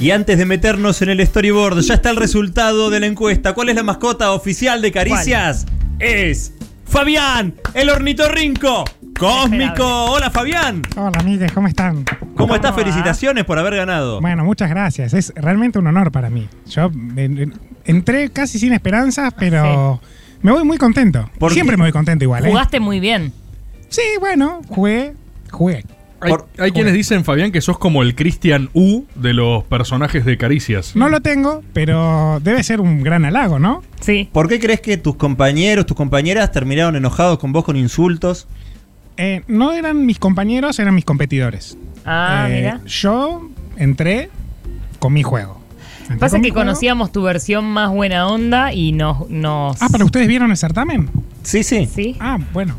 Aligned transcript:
Y 0.00 0.10
antes 0.10 0.38
de 0.38 0.46
meternos 0.46 1.00
en 1.02 1.10
el 1.10 1.24
storyboard, 1.26 1.80
ya 1.80 1.94
está 1.94 2.10
el 2.10 2.16
resultado 2.16 2.90
de 2.90 3.00
la 3.00 3.06
encuesta. 3.06 3.54
¿Cuál 3.54 3.68
es 3.68 3.76
la 3.76 3.82
mascota 3.82 4.32
oficial 4.32 4.82
de 4.82 4.90
Caricias? 4.92 5.66
Es 6.00 6.52
Fabián, 6.84 7.54
el 7.74 7.90
ornitorrinco 7.90 8.84
cósmico. 9.18 9.84
Hola 10.06 10.30
Fabián. 10.30 10.82
Hola, 10.96 11.18
amigues, 11.20 11.52
¿cómo 11.52 11.68
están? 11.68 12.04
¿Cómo 12.36 12.54
estás? 12.56 12.74
Felicitaciones 12.74 13.44
por 13.44 13.58
haber 13.58 13.76
ganado. 13.76 14.20
Bueno, 14.20 14.44
muchas 14.44 14.68
gracias. 14.68 15.14
Es 15.14 15.32
realmente 15.36 15.78
un 15.78 15.86
honor 15.86 16.10
para 16.10 16.28
mí. 16.30 16.48
Yo 16.66 16.90
en- 17.16 17.38
en- 17.38 17.54
entré 17.84 18.30
casi 18.30 18.58
sin 18.58 18.72
esperanzas, 18.72 19.32
pero 19.38 20.00
me 20.42 20.50
voy 20.50 20.64
muy 20.64 20.76
contento. 20.78 21.30
¿Por 21.38 21.50
qué? 21.50 21.54
Siempre 21.54 21.76
me 21.76 21.84
voy 21.84 21.92
contento 21.92 22.24
igual. 22.24 22.44
¿eh? 22.44 22.48
Jugaste 22.48 22.80
muy 22.80 22.98
bien. 23.00 23.32
Sí, 23.88 24.02
bueno, 24.18 24.60
jugué, 24.68 25.14
jugué. 25.50 25.84
Hay, 26.20 26.30
Por- 26.30 26.46
hay 26.58 26.70
quienes 26.72 26.94
dicen, 26.94 27.24
Fabián, 27.24 27.52
que 27.52 27.60
sos 27.60 27.78
como 27.78 28.02
el 28.02 28.14
Christian 28.14 28.70
U 28.72 29.04
de 29.14 29.34
los 29.34 29.64
personajes 29.64 30.24
de 30.24 30.38
Caricias. 30.38 30.96
No 30.96 31.08
lo 31.08 31.20
tengo, 31.20 31.62
pero 31.74 32.40
debe 32.42 32.62
ser 32.62 32.80
un 32.80 33.02
gran 33.02 33.24
halago, 33.26 33.58
¿no? 33.58 33.82
Sí. 34.00 34.30
¿Por 34.32 34.48
qué 34.48 34.58
crees 34.58 34.80
que 34.80 34.96
tus 34.96 35.16
compañeros, 35.16 35.84
tus 35.86 35.96
compañeras 35.96 36.50
terminaron 36.52 36.96
enojados 36.96 37.38
con 37.38 37.52
vos 37.52 37.64
con 37.64 37.76
insultos? 37.76 38.46
Eh, 39.16 39.42
no 39.48 39.72
eran 39.74 40.06
mis 40.06 40.18
compañeros, 40.18 40.78
eran 40.78 40.94
mis 40.94 41.04
competidores. 41.04 41.76
Ah, 42.06 42.46
Eh, 42.48 42.54
mira. 42.56 42.80
Yo 42.86 43.50
entré 43.76 44.30
con 44.98 45.12
mi 45.12 45.22
juego. 45.22 45.60
Entré 46.02 46.16
Pasa 46.18 46.36
con 46.36 46.42
que 46.42 46.50
juego. 46.50 46.66
conocíamos 46.66 47.12
tu 47.12 47.22
versión 47.22 47.64
más 47.66 47.90
buena 47.90 48.26
onda 48.26 48.72
y 48.72 48.92
nos. 48.92 49.28
nos 49.30 49.80
Ah, 49.82 49.88
pero 49.92 50.04
ustedes 50.06 50.26
vieron 50.28 50.50
el 50.50 50.56
certamen. 50.56 51.10
Sí, 51.42 51.62
sí. 51.62 51.86
Sí, 51.92 52.16
Ah, 52.20 52.38
bueno. 52.52 52.76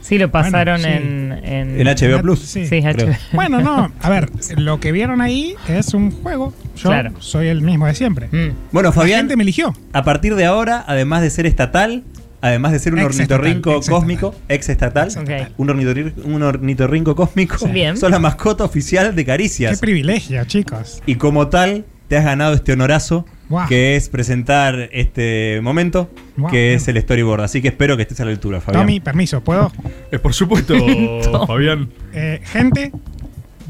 Sí, 0.00 0.18
lo 0.18 0.30
pasaron 0.30 0.80
Bueno, 0.80 0.96
sí. 0.98 1.02
en, 1.06 1.32
en. 1.78 1.80
En 1.80 1.86
HBO 1.86 2.22
Plus. 2.22 2.40
Sí. 2.40 2.66
Sí. 2.66 2.80
HBO. 2.80 3.12
Bueno, 3.32 3.60
no, 3.60 3.92
a 4.00 4.10
ver, 4.10 4.30
lo 4.56 4.80
que 4.80 4.92
vieron 4.92 5.20
ahí 5.20 5.54
es 5.68 5.94
un 5.94 6.10
juego. 6.10 6.54
Yo 6.76 6.88
Claro. 6.90 7.12
soy 7.20 7.48
el 7.48 7.62
mismo 7.62 7.86
de 7.86 7.94
siempre. 7.94 8.28
Mm. 8.30 8.54
Bueno, 8.72 8.88
La 8.90 8.92
Fabián, 8.92 9.20
gente 9.20 9.36
me 9.36 9.42
eligió. 9.42 9.74
a 9.92 10.04
partir 10.04 10.34
de 10.34 10.44
ahora, 10.44 10.84
además 10.86 11.22
de 11.22 11.30
ser 11.30 11.44
estatal, 11.46 12.04
además 12.40 12.70
de 12.72 12.78
ser 12.78 12.94
un 12.94 13.00
ornitorrinco 13.00 13.80
cósmico, 13.80 14.34
ex 14.48 14.68
estatal, 14.68 15.08
un, 15.56 15.68
ornitorri- 15.68 16.12
un 16.24 16.42
ornitorrinco 16.42 17.16
cósmico, 17.16 17.66
Bien. 17.66 17.96
sos 17.96 18.10
la 18.10 18.20
mascota 18.20 18.62
oficial 18.64 19.14
de 19.16 19.22
Qué 19.24 19.26
Caricias. 19.26 19.80
privilegio, 19.80 20.44
chicos. 20.44 21.02
Y 21.06 21.16
como 21.16 21.48
tal, 21.48 21.84
te 22.06 22.16
has 22.16 22.24
ganado 22.24 22.54
este 22.54 22.72
honorazo, 22.74 23.26
Que 23.68 23.96
es 23.96 24.08
presentar 24.08 24.90
este 24.92 25.60
momento, 25.62 26.10
que 26.50 26.74
es 26.74 26.86
el 26.88 27.00
storyboard. 27.00 27.40
Así 27.42 27.62
que 27.62 27.68
espero 27.68 27.96
que 27.96 28.02
estés 28.02 28.20
a 28.20 28.24
la 28.24 28.30
altura, 28.30 28.60
Fabián. 28.60 28.82
Tommy, 28.82 29.00
permiso, 29.00 29.40
¿puedo? 29.42 29.72
Eh, 30.12 30.18
por 30.18 30.34
supuesto, 30.34 30.74
Fabián. 31.46 31.88
Eh, 32.12 32.40
gente, 32.44 32.92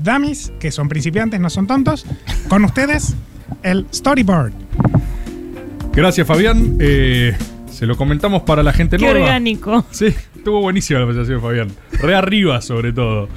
dummies, 0.03 0.53
que 0.59 0.71
son 0.73 0.89
principiantes, 0.89 1.39
no 1.39 1.49
son 1.49 1.67
tontos. 1.67 2.07
Con 2.49 2.65
ustedes, 2.65 3.15
el 3.63 3.87
storyboard. 3.93 4.53
Gracias, 5.93 6.27
Fabián. 6.27 6.77
Eh, 6.81 7.37
se 7.71 7.87
lo 7.87 7.97
comentamos 7.97 8.43
para 8.43 8.63
la 8.63 8.73
gente 8.73 8.97
Qué 8.97 9.05
nueva. 9.05 9.21
orgánico. 9.27 9.85
Sí, 9.91 10.07
estuvo 10.37 10.61
buenísima 10.61 11.01
la 11.01 11.07
presentación, 11.07 11.41
Fabián. 11.41 11.69
Re 12.01 12.15
arriba, 12.15 12.61
sobre 12.61 12.93
todo. 12.93 13.29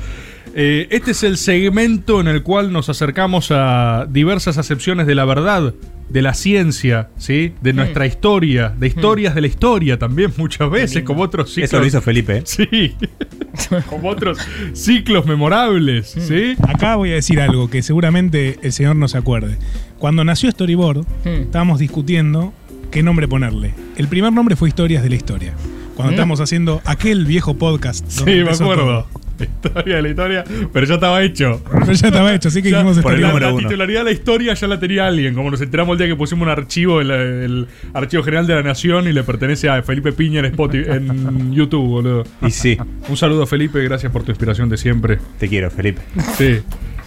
Eh, 0.54 0.88
este 0.92 1.12
es 1.12 1.24
el 1.24 1.38
segmento 1.38 2.20
en 2.20 2.28
el 2.28 2.44
cual 2.44 2.74
nos 2.74 2.90
acercamos 2.90 3.50
a 3.52 4.06
diversas 4.10 4.58
acepciones 4.58 5.08
de 5.08 5.16
la 5.16 5.24
verdad, 5.26 5.74
de 6.12 6.22
la 6.22 6.34
ciencia, 6.34 7.10
¿sí? 7.18 7.54
De 7.62 7.74
nuestra 7.74 8.06
historia, 8.06 8.70
de 8.70 8.88
historias 8.88 9.34
de 9.36 9.42
la 9.42 9.48
historia 9.48 9.98
también 9.98 10.32
muchas 10.38 10.70
veces, 10.70 11.04
como 11.04 11.24
otros 11.24 11.50
ciclos. 11.50 11.70
Eso 11.70 11.80
lo 11.80 11.86
hizo 11.86 12.02
Felipe. 12.02 12.38
¿eh? 12.38 12.44
Sí, 12.46 12.96
como 13.90 14.10
otros 14.10 14.38
ciclos 14.74 15.26
memorables, 15.26 16.08
¿sí? 16.10 16.56
Acá 16.68 16.96
voy 16.96 17.12
a 17.12 17.16
decir 17.16 17.40
algo 17.40 17.70
que 17.70 17.82
seguramente 17.82 18.60
el 18.62 18.72
señor 18.72 18.96
no 18.96 19.08
se 19.08 19.18
acuerde. 19.18 19.58
Cuando 19.98 20.24
nació 20.24 20.52
Storyboard, 20.52 21.06
Hmm. 21.24 21.42
estábamos 21.44 21.80
discutiendo 21.80 22.54
qué 22.92 23.04
nombre 23.04 23.28
ponerle. 23.28 23.74
El 23.96 24.08
primer 24.08 24.34
nombre 24.34 24.56
fue 24.56 24.68
Historias 24.70 25.04
de 25.04 25.10
la 25.10 25.16
Historia. 25.16 25.54
Cuando 25.96 26.12
Mm. 26.12 26.16
estábamos 26.16 26.40
haciendo 26.42 26.82
aquel 26.86 27.26
viejo 27.26 27.54
podcast. 27.58 28.06
donde 28.16 28.34
Sí, 28.40 28.44
me 28.44 28.50
acuerdo. 28.52 29.06
todo. 29.12 29.21
Historia 29.42 29.96
de 29.98 30.02
la 30.02 30.10
historia, 30.10 30.44
pero 30.74 30.86
ya 30.86 30.94
estaba 30.96 31.22
hecho. 31.24 31.62
Pero 31.72 31.94
ya 31.94 32.08
estaba 32.08 32.34
hecho, 32.34 32.48
así 32.50 32.62
que 32.62 32.70
Ya, 32.72 32.78
dijimos 32.84 33.00
por 33.04 33.14
el 33.14 33.22
la, 33.22 33.28
número 33.30 33.48
la 33.48 33.54
uno. 33.54 33.68
titularidad 33.68 34.00
de 34.02 34.06
la 34.06 34.12
historia 34.12 34.54
ya 34.54 34.68
la 34.68 34.80
tenía 34.80 35.08
alguien, 35.08 35.34
como 35.36 35.52
nos 35.52 35.62
enteramos 35.62 35.94
el 35.94 35.98
día 36.00 36.08
que 36.08 36.16
pusimos 36.16 36.44
un 36.44 36.50
archivo 36.50 37.02
en 37.02 37.08
la- 37.08 37.22
el 37.22 37.68
Archivo 37.94 38.24
General 38.24 38.46
de 38.48 38.56
la 38.56 38.64
Nación 38.64 39.08
y 39.08 39.14
le 39.14 39.24
pertenece 39.24 39.70
a 39.70 39.82
Felipe 39.84 40.12
Piña 40.14 40.40
en 40.40 40.46
Spotify, 40.46 40.90
en 40.92 41.54
YouTube, 41.54 41.88
boludo. 41.88 42.24
Y 42.46 42.52
sí, 42.52 42.78
Un 43.10 43.18
saludo 43.18 43.46
Felipe, 43.46 43.84
gracias 43.84 44.12
por 44.12 44.24
tu 44.24 44.32
inspiración 44.32 44.70
de 44.70 44.78
siempre. 44.78 45.20
te 45.40 45.48
quiero, 45.48 45.70
Felipe. 45.72 46.02
Sí. 46.38 46.60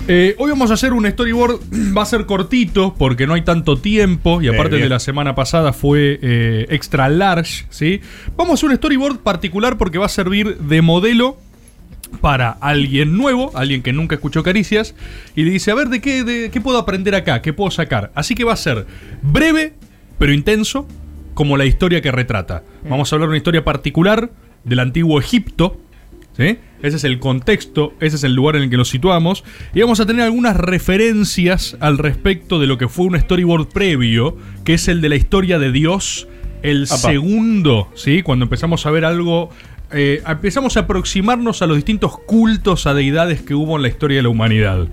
Eh, 0.06 0.34
hoy 0.38 0.50
vamos 0.50 0.70
a 0.70 0.74
hacer 0.74 0.92
un 0.92 1.06
storyboard, 1.10 1.60
va 1.96 2.02
a 2.02 2.06
ser 2.06 2.26
cortito 2.26 2.94
porque 2.98 3.26
no 3.26 3.32
hay 3.34 3.40
tanto 3.42 3.78
tiempo 3.78 4.36
y 4.42 4.48
Bien, 4.48 4.54
aparte 4.54 4.76
de 4.76 4.88
la 4.90 4.98
semana 4.98 5.34
pasada 5.34 5.72
fue 5.72 6.18
eh, 6.20 6.66
extra 6.68 7.08
large, 7.08 7.64
¿sí? 7.70 8.02
Vamos 8.36 8.50
a 8.50 8.54
hacer 8.54 8.68
un 8.70 8.76
storyboard 8.76 9.20
particular 9.20 9.78
porque 9.78 9.96
va 9.96 10.04
a 10.06 10.10
servir 10.10 10.58
de 10.58 10.82
modelo 10.82 11.38
para 12.20 12.50
alguien 12.50 13.16
nuevo, 13.16 13.50
alguien 13.54 13.82
que 13.82 13.92
nunca 13.92 14.14
escuchó 14.14 14.42
Caricias 14.42 14.94
y 15.34 15.44
le 15.44 15.50
dice, 15.50 15.70
a 15.70 15.74
ver, 15.74 15.88
¿de 15.88 16.00
qué, 16.00 16.24
de 16.24 16.50
qué 16.50 16.60
puedo 16.60 16.78
aprender 16.78 17.14
acá? 17.14 17.42
¿Qué 17.42 17.52
puedo 17.52 17.70
sacar? 17.70 18.10
Así 18.14 18.34
que 18.34 18.44
va 18.44 18.52
a 18.52 18.56
ser 18.56 18.86
breve, 19.22 19.74
pero 20.18 20.32
intenso, 20.32 20.86
como 21.34 21.56
la 21.56 21.66
historia 21.66 22.00
que 22.00 22.12
retrata. 22.12 22.62
Vamos 22.88 23.12
a 23.12 23.16
hablar 23.16 23.28
de 23.28 23.32
una 23.32 23.38
historia 23.38 23.64
particular 23.64 24.30
del 24.64 24.78
antiguo 24.78 25.18
Egipto, 25.18 25.80
¿sí? 26.36 26.58
Ese 26.82 26.96
es 26.96 27.04
el 27.04 27.18
contexto, 27.18 27.94
ese 28.00 28.16
es 28.16 28.24
el 28.24 28.34
lugar 28.34 28.56
en 28.56 28.64
el 28.64 28.70
que 28.70 28.76
nos 28.76 28.88
situamos. 28.88 29.42
Y 29.74 29.80
vamos 29.80 30.00
a 30.00 30.06
tener 30.06 30.22
algunas 30.22 30.56
referencias 30.56 31.76
al 31.80 31.98
respecto 31.98 32.58
de 32.58 32.66
lo 32.66 32.78
que 32.78 32.88
fue 32.88 33.06
un 33.06 33.18
storyboard 33.18 33.68
previo, 33.68 34.36
que 34.64 34.74
es 34.74 34.88
el 34.88 35.00
de 35.00 35.08
la 35.08 35.16
historia 35.16 35.58
de 35.58 35.72
Dios, 35.72 36.28
el 36.62 36.84
Apa. 36.84 36.96
segundo, 36.96 37.90
¿sí? 37.94 38.22
Cuando 38.22 38.44
empezamos 38.44 38.86
a 38.86 38.90
ver 38.90 39.04
algo. 39.04 39.50
Eh, 39.94 40.22
empezamos 40.26 40.76
a 40.76 40.80
aproximarnos 40.80 41.62
a 41.62 41.66
los 41.66 41.76
distintos 41.76 42.18
cultos 42.18 42.86
a 42.86 42.94
deidades 42.94 43.42
que 43.42 43.54
hubo 43.54 43.76
en 43.76 43.82
la 43.82 43.88
historia 43.88 44.18
de 44.18 44.22
la 44.22 44.28
humanidad. 44.28 44.88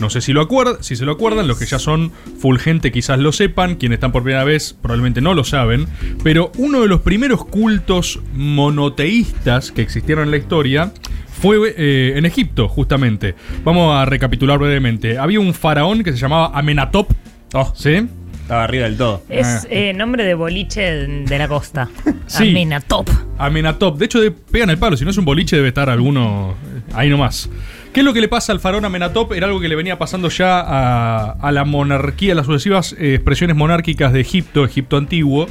No 0.00 0.10
sé 0.10 0.20
si 0.20 0.32
lo 0.32 0.40
acuerdan, 0.40 0.76
si 0.80 0.96
se 0.96 1.04
lo 1.04 1.12
acuerdan, 1.12 1.48
los 1.48 1.58
que 1.58 1.66
ya 1.66 1.78
son 1.78 2.12
full 2.38 2.58
gente 2.58 2.92
quizás 2.92 3.18
lo 3.18 3.32
sepan, 3.32 3.76
quienes 3.76 3.96
están 3.96 4.12
por 4.12 4.22
primera 4.22 4.44
vez 4.44 4.76
probablemente 4.80 5.20
no 5.20 5.34
lo 5.34 5.44
saben, 5.44 5.86
pero 6.22 6.52
uno 6.58 6.82
de 6.82 6.88
los 6.88 7.00
primeros 7.00 7.44
cultos 7.44 8.20
monoteístas 8.34 9.72
que 9.72 9.82
existieron 9.82 10.24
en 10.24 10.30
la 10.30 10.36
historia 10.36 10.92
fue 11.28 11.74
eh, 11.76 12.12
en 12.16 12.26
Egipto, 12.26 12.68
justamente. 12.68 13.34
Vamos 13.64 13.96
a 13.96 14.04
recapitular 14.04 14.58
brevemente. 14.58 15.18
Había 15.18 15.40
un 15.40 15.54
faraón 15.54 16.04
que 16.04 16.12
se 16.12 16.18
llamaba 16.18 16.56
Amenatop. 16.56 17.10
Oh, 17.54 17.72
¿Sí? 17.74 18.06
estaba 18.42 18.64
arriba 18.64 18.84
del 18.84 18.96
todo. 18.96 19.22
Es 19.28 19.66
eh, 19.70 19.92
nombre 19.94 20.24
de 20.24 20.34
boliche 20.34 20.82
de 20.82 21.38
la 21.38 21.48
costa. 21.48 21.88
Sí. 22.26 22.50
Amenatop. 22.50 23.08
Amenatop. 23.46 23.98
De 23.98 24.04
hecho, 24.04 24.20
de- 24.20 24.30
pegan 24.30 24.70
el 24.70 24.78
palo. 24.78 24.96
Si 24.96 25.04
no 25.04 25.10
es 25.10 25.16
un 25.18 25.24
boliche, 25.24 25.56
debe 25.56 25.68
estar 25.68 25.88
alguno 25.90 26.54
eh, 26.76 26.80
ahí 26.94 27.08
nomás. 27.08 27.50
¿Qué 27.92 28.00
es 28.00 28.04
lo 28.06 28.12
que 28.14 28.20
le 28.20 28.28
pasa 28.28 28.52
al 28.52 28.60
faraón 28.60 28.84
Amenatop? 28.84 29.32
Era 29.32 29.46
algo 29.48 29.60
que 29.60 29.68
le 29.68 29.76
venía 29.76 29.98
pasando 29.98 30.28
ya 30.30 30.60
a, 30.60 31.32
a 31.32 31.52
la 31.52 31.64
monarquía, 31.64 32.32
a 32.32 32.36
las 32.36 32.46
sucesivas 32.46 32.94
eh, 32.98 33.14
expresiones 33.14 33.54
monárquicas 33.56 34.12
de 34.12 34.20
Egipto, 34.20 34.64
Egipto 34.64 34.96
antiguo. 34.96 35.46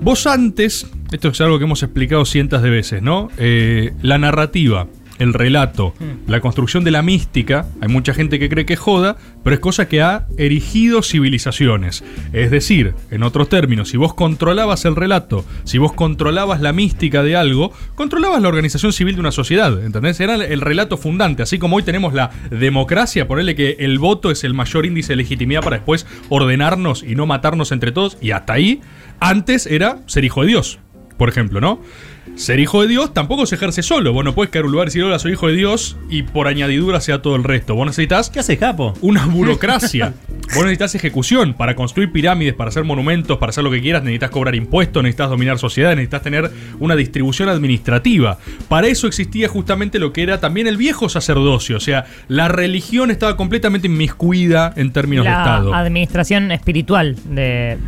Vos 0.00 0.26
antes, 0.26 0.90
esto 1.12 1.28
es 1.28 1.40
algo 1.40 1.58
que 1.58 1.64
hemos 1.64 1.82
explicado 1.82 2.24
cientos 2.24 2.62
de 2.62 2.70
veces, 2.70 3.02
¿no? 3.02 3.28
Eh, 3.38 3.92
la 4.02 4.18
narrativa, 4.18 4.86
el 5.18 5.34
relato, 5.34 5.94
la 6.26 6.40
construcción 6.40 6.84
de 6.84 6.90
la 6.90 7.02
mística, 7.02 7.66
hay 7.80 7.88
mucha 7.88 8.14
gente 8.14 8.38
que 8.38 8.48
cree 8.48 8.66
que 8.66 8.74
es 8.74 8.78
joda, 8.78 9.16
pero 9.42 9.54
es 9.54 9.60
cosa 9.60 9.88
que 9.88 10.02
ha 10.02 10.26
erigido 10.38 11.02
civilizaciones. 11.02 12.04
Es 12.32 12.50
decir, 12.50 12.94
en 13.10 13.22
otros 13.22 13.48
términos, 13.48 13.88
si 13.90 13.96
vos 13.96 14.14
controlabas 14.14 14.84
el 14.84 14.96
relato, 14.96 15.44
si 15.64 15.78
vos 15.78 15.92
controlabas 15.92 16.60
la 16.60 16.72
mística 16.72 17.22
de 17.22 17.36
algo, 17.36 17.72
controlabas 17.94 18.42
la 18.42 18.48
organización 18.48 18.92
civil 18.92 19.14
de 19.14 19.20
una 19.20 19.32
sociedad, 19.32 19.84
¿entendés? 19.84 20.20
Era 20.20 20.34
el 20.34 20.60
relato 20.60 20.96
fundante, 20.96 21.42
así 21.42 21.58
como 21.58 21.76
hoy 21.76 21.82
tenemos 21.82 22.14
la 22.14 22.30
democracia, 22.50 23.28
ponerle 23.28 23.54
que 23.54 23.76
el 23.80 23.98
voto 23.98 24.30
es 24.30 24.44
el 24.44 24.54
mayor 24.54 24.86
índice 24.86 25.12
de 25.12 25.16
legitimidad 25.16 25.62
para 25.62 25.76
después 25.76 26.06
ordenarnos 26.28 27.02
y 27.02 27.14
no 27.14 27.26
matarnos 27.26 27.72
entre 27.72 27.92
todos, 27.92 28.18
y 28.20 28.32
hasta 28.32 28.54
ahí, 28.54 28.80
antes 29.20 29.66
era 29.66 29.98
ser 30.06 30.24
hijo 30.24 30.42
de 30.42 30.48
Dios, 30.48 30.78
por 31.16 31.28
ejemplo, 31.28 31.60
¿no? 31.60 31.80
Ser 32.36 32.60
hijo 32.60 32.82
de 32.82 32.88
Dios 32.88 33.14
tampoco 33.14 33.46
se 33.46 33.54
ejerce 33.54 33.82
solo. 33.82 34.12
Vos 34.12 34.22
no 34.22 34.34
puedes 34.34 34.50
caer 34.50 34.64
a 34.64 34.66
un 34.66 34.72
lugar 34.72 34.86
y 34.86 34.88
decir, 34.88 35.02
hola, 35.04 35.18
soy 35.18 35.32
hijo 35.32 35.48
de 35.48 35.54
Dios 35.54 35.96
y 36.10 36.22
por 36.22 36.48
añadidura 36.48 37.00
sea 37.00 37.22
todo 37.22 37.34
el 37.34 37.42
resto. 37.44 37.74
Vos 37.74 37.86
necesitas 37.86 38.28
¿Qué 38.28 38.40
haces, 38.40 38.58
capo? 38.58 38.92
una 39.00 39.24
burocracia. 39.26 40.12
Vos 40.54 40.58
necesitas 40.64 40.94
ejecución 40.94 41.54
para 41.54 41.74
construir 41.74 42.12
pirámides, 42.12 42.52
para 42.54 42.68
hacer 42.68 42.84
monumentos, 42.84 43.38
para 43.38 43.50
hacer 43.50 43.64
lo 43.64 43.70
que 43.70 43.80
quieras. 43.80 44.02
Necesitas 44.02 44.30
cobrar 44.30 44.54
impuestos, 44.54 45.02
necesitas 45.02 45.30
dominar 45.30 45.58
sociedades, 45.58 45.96
necesitas 45.96 46.22
tener 46.22 46.50
una 46.78 46.94
distribución 46.94 47.48
administrativa. 47.48 48.36
Para 48.68 48.86
eso 48.88 49.06
existía 49.06 49.48
justamente 49.48 49.98
lo 49.98 50.12
que 50.12 50.22
era 50.22 50.38
también 50.38 50.66
el 50.66 50.76
viejo 50.76 51.08
sacerdocio. 51.08 51.78
O 51.78 51.80
sea, 51.80 52.04
la 52.28 52.48
religión 52.48 53.10
estaba 53.10 53.36
completamente 53.38 53.86
inmiscuida 53.86 54.74
en 54.76 54.92
términos 54.92 55.24
de 55.24 55.30
La 55.30 55.38
Estado. 55.38 55.74
administración 55.74 56.52
espiritual 56.52 57.16
de, 57.24 57.78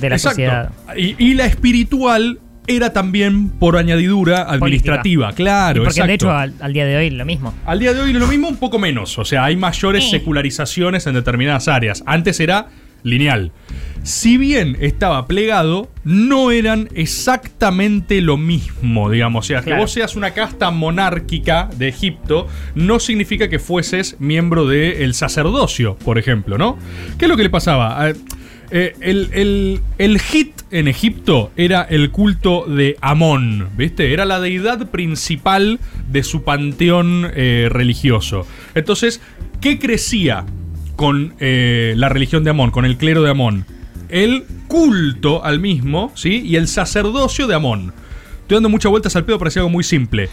de 0.00 0.08
la 0.08 0.16
Exacto. 0.16 0.30
sociedad. 0.36 0.70
Y, 0.96 1.14
y 1.22 1.34
la 1.34 1.44
espiritual 1.44 2.40
era 2.68 2.92
también 2.92 3.48
por 3.48 3.76
añadidura 3.76 4.42
administrativa, 4.42 5.32
claro. 5.32 5.82
Y 5.82 5.84
porque 5.86 6.00
de 6.02 6.14
exacto. 6.14 6.26
hecho 6.26 6.30
al, 6.36 6.54
al 6.60 6.72
día 6.72 6.84
de 6.86 6.96
hoy 6.96 7.10
lo 7.10 7.24
mismo. 7.24 7.54
Al 7.66 7.78
día 7.80 7.92
de 7.94 8.00
hoy 8.00 8.12
lo 8.12 8.26
mismo, 8.26 8.48
un 8.48 8.56
poco 8.58 8.78
menos. 8.78 9.18
O 9.18 9.24
sea, 9.24 9.44
hay 9.44 9.56
mayores 9.56 10.04
Eh. 10.04 10.10
secularizaciones 10.10 11.06
en 11.06 11.14
determinadas 11.14 11.66
áreas. 11.68 12.02
Antes 12.06 12.38
era 12.40 12.68
lineal. 13.04 13.52
Si 14.02 14.36
bien 14.38 14.76
estaba 14.80 15.26
plegado, 15.26 15.88
no 16.04 16.50
eran 16.50 16.88
exactamente 16.94 18.20
lo 18.20 18.36
mismo, 18.36 19.10
digamos. 19.10 19.44
O 19.44 19.48
sea, 19.48 19.62
que 19.62 19.74
vos 19.74 19.92
seas 19.92 20.16
una 20.16 20.32
casta 20.32 20.70
monárquica 20.70 21.68
de 21.76 21.88
Egipto 21.88 22.46
no 22.74 22.98
significa 23.00 23.48
que 23.48 23.58
fueses 23.58 24.16
miembro 24.18 24.66
del 24.66 25.14
sacerdocio, 25.14 25.96
por 26.04 26.18
ejemplo, 26.18 26.58
¿no? 26.58 26.76
¿Qué 27.18 27.26
es 27.26 27.28
lo 27.28 27.36
que 27.36 27.42
le 27.44 27.50
pasaba? 27.50 28.08
Eh, 28.10 28.14
eh, 28.70 28.94
el, 29.00 29.30
el, 29.32 29.80
el 29.98 30.20
hit 30.20 30.52
en 30.70 30.88
Egipto 30.88 31.50
era 31.56 31.82
el 31.82 32.10
culto 32.10 32.66
de 32.66 32.96
Amón, 33.00 33.68
¿viste? 33.76 34.12
Era 34.12 34.24
la 34.24 34.40
deidad 34.40 34.90
principal 34.90 35.80
de 36.10 36.22
su 36.22 36.42
panteón 36.44 37.30
eh, 37.34 37.68
religioso. 37.70 38.46
Entonces, 38.74 39.20
¿qué 39.60 39.78
crecía 39.78 40.44
con 40.96 41.34
eh, 41.40 41.94
la 41.96 42.08
religión 42.08 42.44
de 42.44 42.50
Amón, 42.50 42.70
con 42.70 42.84
el 42.84 42.98
clero 42.98 43.22
de 43.22 43.30
Amón? 43.30 43.64
El 44.08 44.44
culto 44.68 45.44
al 45.44 45.60
mismo, 45.60 46.12
¿sí? 46.14 46.42
Y 46.44 46.56
el 46.56 46.68
sacerdocio 46.68 47.46
de 47.46 47.54
Amón. 47.54 47.92
Estoy 48.42 48.56
dando 48.56 48.68
muchas 48.68 48.90
vueltas 48.90 49.16
al 49.16 49.24
pedo, 49.24 49.38
parecía 49.38 49.60
algo 49.60 49.70
muy 49.70 49.84
simple. 49.84 50.28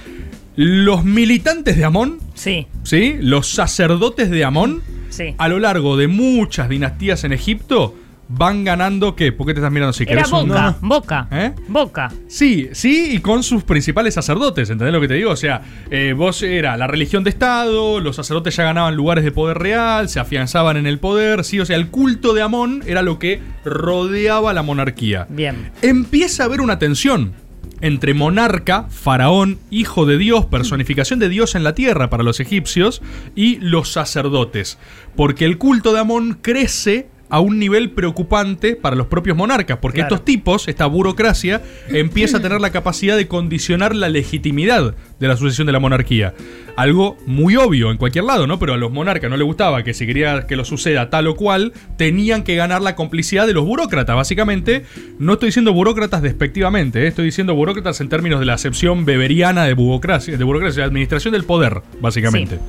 Los 0.56 1.04
militantes 1.04 1.76
de 1.76 1.84
Amón, 1.84 2.20
Sí, 2.34 2.68
¿sí? 2.84 3.16
Los 3.20 3.50
sacerdotes 3.50 4.30
de 4.30 4.44
Amón, 4.46 4.82
sí. 5.10 5.36
a 5.38 5.48
lo 5.48 5.60
largo 5.60 5.98
de 5.98 6.08
muchas 6.08 6.70
dinastías 6.70 7.24
en 7.26 7.34
Egipto, 7.34 7.94
van 8.28 8.64
ganando 8.64 9.16
¿qué? 9.16 9.32
¿Por 9.32 9.46
qué 9.48 9.54
te 9.54 9.60
estás 9.60 9.72
mirando 9.72 9.92
así? 9.92 10.04
Era 10.04 10.24
¿Querés 10.24 10.32
un- 10.32 10.48
Boca, 10.50 10.78
Boca, 10.82 11.28
¿Eh? 11.32 11.54
Boca. 11.68 12.12
Sí, 12.28 12.70
sí, 12.74 13.10
y 13.14 13.20
con 13.20 13.44
sus 13.44 13.64
principales 13.64 14.14
sacerdotes, 14.16 14.70
¿entendés 14.70 14.94
lo 14.94 15.02
que 15.02 15.08
te 15.08 15.14
digo? 15.16 15.32
O 15.32 15.36
sea, 15.36 15.62
eh, 15.92 16.14
vos 16.18 16.42
era 16.44 16.76
la 16.78 16.88
religión 16.88 17.24
de 17.24 17.30
Estado, 17.30 18.00
los 18.00 18.16
sacerdotes 18.16 18.56
ya 18.56 18.64
ganaban 18.64 18.96
lugares 18.96 19.24
de 19.24 19.32
poder 19.32 19.58
real, 19.60 20.10
se 20.10 20.20
afianzaban 20.20 20.78
en 20.78 20.88
el 20.88 21.00
poder, 21.00 21.44
sí, 21.44 21.60
o 21.60 21.66
sea, 21.66 21.76
el 21.76 21.90
culto 21.90 22.34
de 22.34 22.42
Amón 22.42 22.84
era 22.88 23.02
lo 23.02 23.20
que 23.20 23.42
rodeaba 23.64 24.54
la 24.54 24.64
monarquía. 24.64 25.28
Bien. 25.30 25.72
Empieza 25.82 26.44
a 26.44 26.46
haber 26.48 26.62
una 26.62 26.80
tensión 26.80 27.34
entre 27.82 28.14
monarca, 28.14 28.88
faraón, 28.90 29.60
hijo 29.70 30.06
de 30.06 30.18
Dios, 30.18 30.46
personificación 30.46 31.20
de 31.20 31.30
Dios 31.30 31.56
en 31.56 31.64
la 31.64 31.76
tierra 31.76 32.10
para 32.10 32.24
los 32.24 32.40
egipcios, 32.40 33.02
y 33.36 33.58
los 33.58 33.92
sacerdotes. 33.92 34.80
Porque 35.16 35.46
el 35.46 35.58
culto 35.58 35.94
de 35.94 36.00
Amón 36.00 36.40
crece 36.42 37.10
a 37.30 37.40
un 37.40 37.60
nivel 37.60 37.92
preocupante 37.92 38.76
para 38.76 38.96
los 38.96 39.08
propios 39.08 39.36
monarcas, 39.36 39.80
porque 39.80 40.00
Claro. 40.00 40.16
estos 40.16 40.26
tipos, 40.26 40.68
esta 40.68 40.86
burocracia, 40.86 41.62
empieza 41.90 42.38
a 42.38 42.42
tener 42.42 42.62
la 42.62 42.72
capacidad 42.72 43.18
de 43.18 43.28
condicionar 43.28 43.96
la 43.96 44.10
legitimidad 44.10 44.96
de 45.20 45.28
la 45.28 45.38
sucesión 45.38 45.66
de 45.66 45.74
la 45.74 45.80
monarquía. 45.80 46.34
Algo 46.76 47.18
muy 47.26 47.56
obvio 47.56 47.90
en 47.90 47.98
cualquier 47.98 48.26
lado, 48.26 48.48
¿no? 48.48 48.60
Pero 48.60 48.74
a 48.74 48.78
los 48.78 48.92
monarcas 48.92 49.30
no 49.30 49.38
les 49.38 49.46
gustaba 49.46 49.84
que 49.84 49.94
si 49.94 50.06
quería 50.06 50.46
que 50.46 50.56
lo 50.56 50.66
suceda 50.66 51.10
tal 51.10 51.28
o 51.28 51.36
cual, 51.36 51.72
tenían 51.98 52.44
que 52.44 52.56
ganar 52.56 52.82
la 52.82 52.96
complicidad 52.96 53.48
de 53.48 53.54
los 53.54 53.66
burócratas. 53.66 54.16
Básicamente, 54.16 54.84
no 55.18 55.34
estoy 55.34 55.48
diciendo 55.48 55.74
burócratas 55.74 56.22
despectivamente, 56.22 57.04
¿eh? 57.04 57.08
estoy 57.08 57.26
diciendo 57.26 57.56
burócratas 57.56 58.02
en 58.02 58.10
términos 58.10 58.40
de 58.40 58.46
la 58.46 58.54
acepción 58.54 59.06
beberiana 59.06 59.64
de 59.64 59.74
burocracia, 59.74 60.38
de 60.38 60.44
burocracia, 60.44 60.84
de 60.84 60.88
administración 60.88 61.32
del 61.32 61.46
poder, 61.46 61.82
básicamente. 62.02 62.60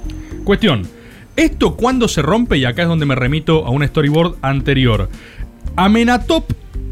Cuestión. 0.44 0.87
¿Esto 1.37 1.77
cuándo 1.77 2.09
se 2.09 2.23
rompe? 2.23 2.56
Y 2.56 2.65
acá 2.65 2.83
es 2.83 2.88
donde 2.88 3.06
me 3.06 3.15
remito 3.15 3.67
a 3.67 3.71
un 3.71 3.87
storyboard 3.87 4.37
anterior. 4.43 5.09
Amenatop 5.77 6.50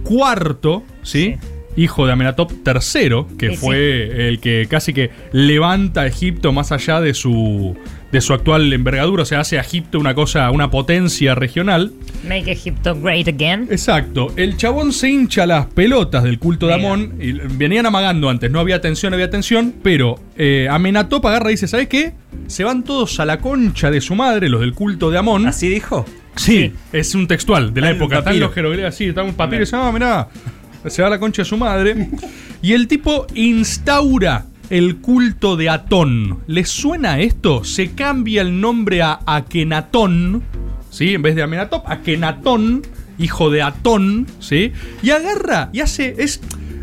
IV, 0.08 0.82
¿sí? 1.02 1.36
Hijo 1.76 2.06
de 2.06 2.12
Amenatop 2.12 2.52
III, 2.52 3.36
que 3.38 3.50
Sí, 3.50 3.56
fue 3.56 4.28
el 4.28 4.38
que 4.38 4.66
casi 4.68 4.92
que 4.92 5.10
levanta 5.32 6.02
a 6.02 6.06
Egipto 6.06 6.52
más 6.52 6.70
allá 6.70 7.00
de 7.00 7.14
su, 7.14 7.76
de 8.14 8.20
su 8.20 8.32
actual 8.32 8.72
envergadura, 8.72 9.24
o 9.24 9.26
sea, 9.26 9.40
hace 9.40 9.58
a 9.58 9.62
Egipto 9.62 9.98
una 9.98 10.14
cosa, 10.14 10.48
una 10.52 10.70
potencia 10.70 11.34
regional. 11.34 11.90
Make 12.22 12.52
Egypto 12.52 12.94
great 12.94 13.26
again. 13.26 13.66
Exacto. 13.68 14.32
El 14.36 14.56
chabón 14.56 14.92
se 14.92 15.10
hincha 15.10 15.46
las 15.46 15.66
pelotas 15.66 16.22
del 16.22 16.38
culto 16.38 16.68
de. 16.68 16.74
Amón. 16.74 17.14
Y 17.18 17.32
venían 17.32 17.86
amagando 17.86 18.30
antes. 18.30 18.52
No 18.52 18.60
había 18.60 18.80
tensión, 18.80 19.14
había 19.14 19.30
tensión. 19.30 19.74
Pero 19.82 20.20
eh, 20.36 20.68
Amenatop 20.70 21.26
agarra 21.26 21.50
y 21.50 21.54
dice: 21.54 21.66
¿Sabes 21.66 21.88
qué? 21.88 22.12
Se 22.46 22.62
van 22.62 22.84
todos 22.84 23.18
a 23.18 23.24
la 23.24 23.40
concha 23.40 23.90
de 23.90 24.00
su 24.00 24.14
madre, 24.14 24.48
los 24.48 24.60
del 24.60 24.74
culto 24.74 25.10
de 25.10 25.18
Amón. 25.18 25.48
¿Así 25.48 25.68
dijo? 25.68 26.06
Sí, 26.36 26.72
es 26.92 27.16
un 27.16 27.26
textual 27.26 27.74
de 27.74 27.80
la 27.80 27.90
época. 27.90 28.18
Están 28.18 28.38
los 28.38 28.54
jeroglíficos 28.54 28.94
así, 28.94 29.06
está 29.06 29.24
un 29.24 29.34
papiro 29.34 29.62
y 29.62 29.64
dice, 29.64 29.74
ah, 29.74 29.90
mirá, 29.92 30.28
se 30.86 31.02
va 31.02 31.08
a 31.08 31.10
la 31.10 31.18
concha 31.18 31.42
de 31.42 31.46
su 31.46 31.56
madre. 31.56 32.08
Y 32.62 32.72
el 32.72 32.88
tipo 32.88 33.26
instaura 33.34 34.46
el 34.74 34.96
culto 34.96 35.56
de 35.56 35.68
Atón. 35.68 36.40
¿Les 36.48 36.68
suena 36.68 37.20
esto? 37.20 37.62
Se 37.62 37.92
cambia 37.92 38.42
el 38.42 38.60
nombre 38.60 39.02
a 39.02 39.20
Akenatón, 39.24 40.42
¿sí? 40.90 41.14
En 41.14 41.22
vez 41.22 41.36
de 41.36 41.44
Amenatop, 41.44 41.88
Akenatón, 41.88 42.82
hijo 43.16 43.50
de 43.50 43.62
Atón, 43.62 44.26
¿sí? 44.40 44.72
Y 45.00 45.10
agarra 45.10 45.70
y 45.72 45.78
hace, 45.78 46.16
es... 46.18 46.40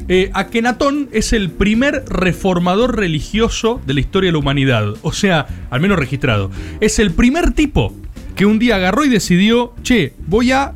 eh, 0.08 0.32
Akenatón 0.34 1.10
es 1.12 1.34
el 1.34 1.52
primer 1.52 2.06
reformador 2.08 2.96
religioso 2.96 3.82
de 3.86 3.94
la 3.94 4.00
historia 4.00 4.30
de 4.30 4.32
la 4.32 4.40
humanidad. 4.40 4.94
O 5.02 5.12
sea, 5.12 5.66
al 5.70 5.82
menos 5.82 6.00
registrado. 6.00 6.50
Es 6.80 6.98
el 6.98 7.12
primer 7.12 7.52
tipo 7.52 7.94
que 8.38 8.46
un 8.46 8.58
día 8.58 8.78
agarró 8.78 9.04
y 9.04 9.10
decidió, 9.10 9.74
che, 9.84 10.14
voy 10.28 10.54
a 10.54 10.76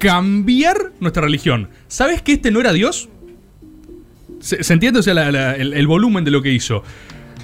cambiar 0.00 0.90
nuestra 0.98 1.22
religión. 1.22 1.68
¿Sabes 1.86 2.22
que 2.22 2.32
este 2.32 2.50
no 2.50 2.58
era 2.58 2.72
Dios? 2.72 3.08
¿Se, 4.46 4.62
se 4.62 4.72
entiende? 4.72 5.00
O 5.00 5.02
sea, 5.02 5.14
la- 5.14 5.30
la- 5.32 5.54
el, 5.56 5.72
el 5.74 5.86
volumen 5.86 6.24
de 6.24 6.30
lo 6.30 6.40
que 6.42 6.52
hizo. 6.52 6.82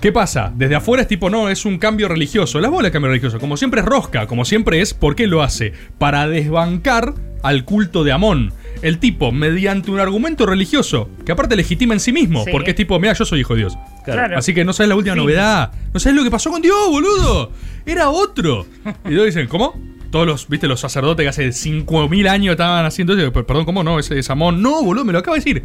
¿Qué 0.01 0.11
pasa? 0.13 0.53
Desde 0.57 0.75
afuera 0.75 1.03
es 1.03 1.09
tipo, 1.09 1.31
no, 1.31 1.49
es 1.49 1.65
un 1.65 1.79
cambio 1.79 2.09
religioso. 2.09 2.61
La 2.61 2.69
bola 2.69 2.89
de 2.89 2.93
cambio 2.93 3.09
religioso. 3.09 3.39
Como 3.39 3.57
siempre 3.57 3.81
es 3.81 3.87
rosca, 3.87 4.27
como 4.27 4.45
siempre 4.45 4.81
es, 4.81 4.95
¿por 4.95 5.15
qué 5.15 5.27
lo 5.27 5.43
hace? 5.43 5.73
Para 5.99 6.27
desbancar 6.29 7.15
al 7.43 7.65
culto 7.65 8.03
de 8.05 8.11
Amón. 8.13 8.53
El 8.83 8.99
tipo, 8.99 9.31
mediante 9.31 9.91
un 9.93 10.01
argumento 10.01 10.45
religioso, 10.45 11.09
que 11.25 11.31
aparte 11.33 11.55
legitima 11.55 11.95
en 11.95 12.01
sí 12.01 12.13
mismo, 12.13 12.43
Sí. 12.45 12.51
porque 12.51 12.71
es 12.71 12.77
tipo, 12.77 12.99
mira, 12.99 13.13
yo 13.13 13.25
soy 13.25 13.41
hijo 13.41 13.55
de 13.55 13.61
Dios. 13.61 13.79
Claro. 14.05 14.37
Así 14.37 14.53
que 14.55 14.65
no 14.65 14.73
sabes 14.73 14.89
la 14.89 14.97
última 14.97 15.15
Sí. 15.15 15.21
novedad. 15.21 15.71
No 15.95 16.01
sabes 16.01 16.17
lo 16.17 16.25
que 16.25 16.31
pasó 16.33 16.51
con 16.51 16.63
Dios, 16.63 16.89
boludo. 16.89 17.53
Era 17.87 18.11
otro. 18.11 18.67
Y 19.05 19.11
luego 19.11 19.25
dicen, 19.25 19.47
¿cómo? 19.47 19.81
Todos 20.11 20.27
los, 20.27 20.49
viste, 20.49 20.67
los 20.67 20.81
sacerdotes 20.81 21.25
que 21.25 21.29
hace 21.29 21.49
5.000 21.53 22.29
años 22.29 22.53
estaban 22.53 22.85
haciendo 22.85 23.17
eso. 23.17 23.33
Perdón, 23.33 23.65
¿cómo 23.65 23.85
no? 23.85 23.99
Ese 24.01 24.19
es 24.19 24.29
Amón. 24.31 24.61
No, 24.63 24.83
boludo, 24.83 25.05
me 25.05 25.13
lo 25.13 25.21
acaba 25.21 25.37
de 25.37 25.45
decir. 25.45 25.63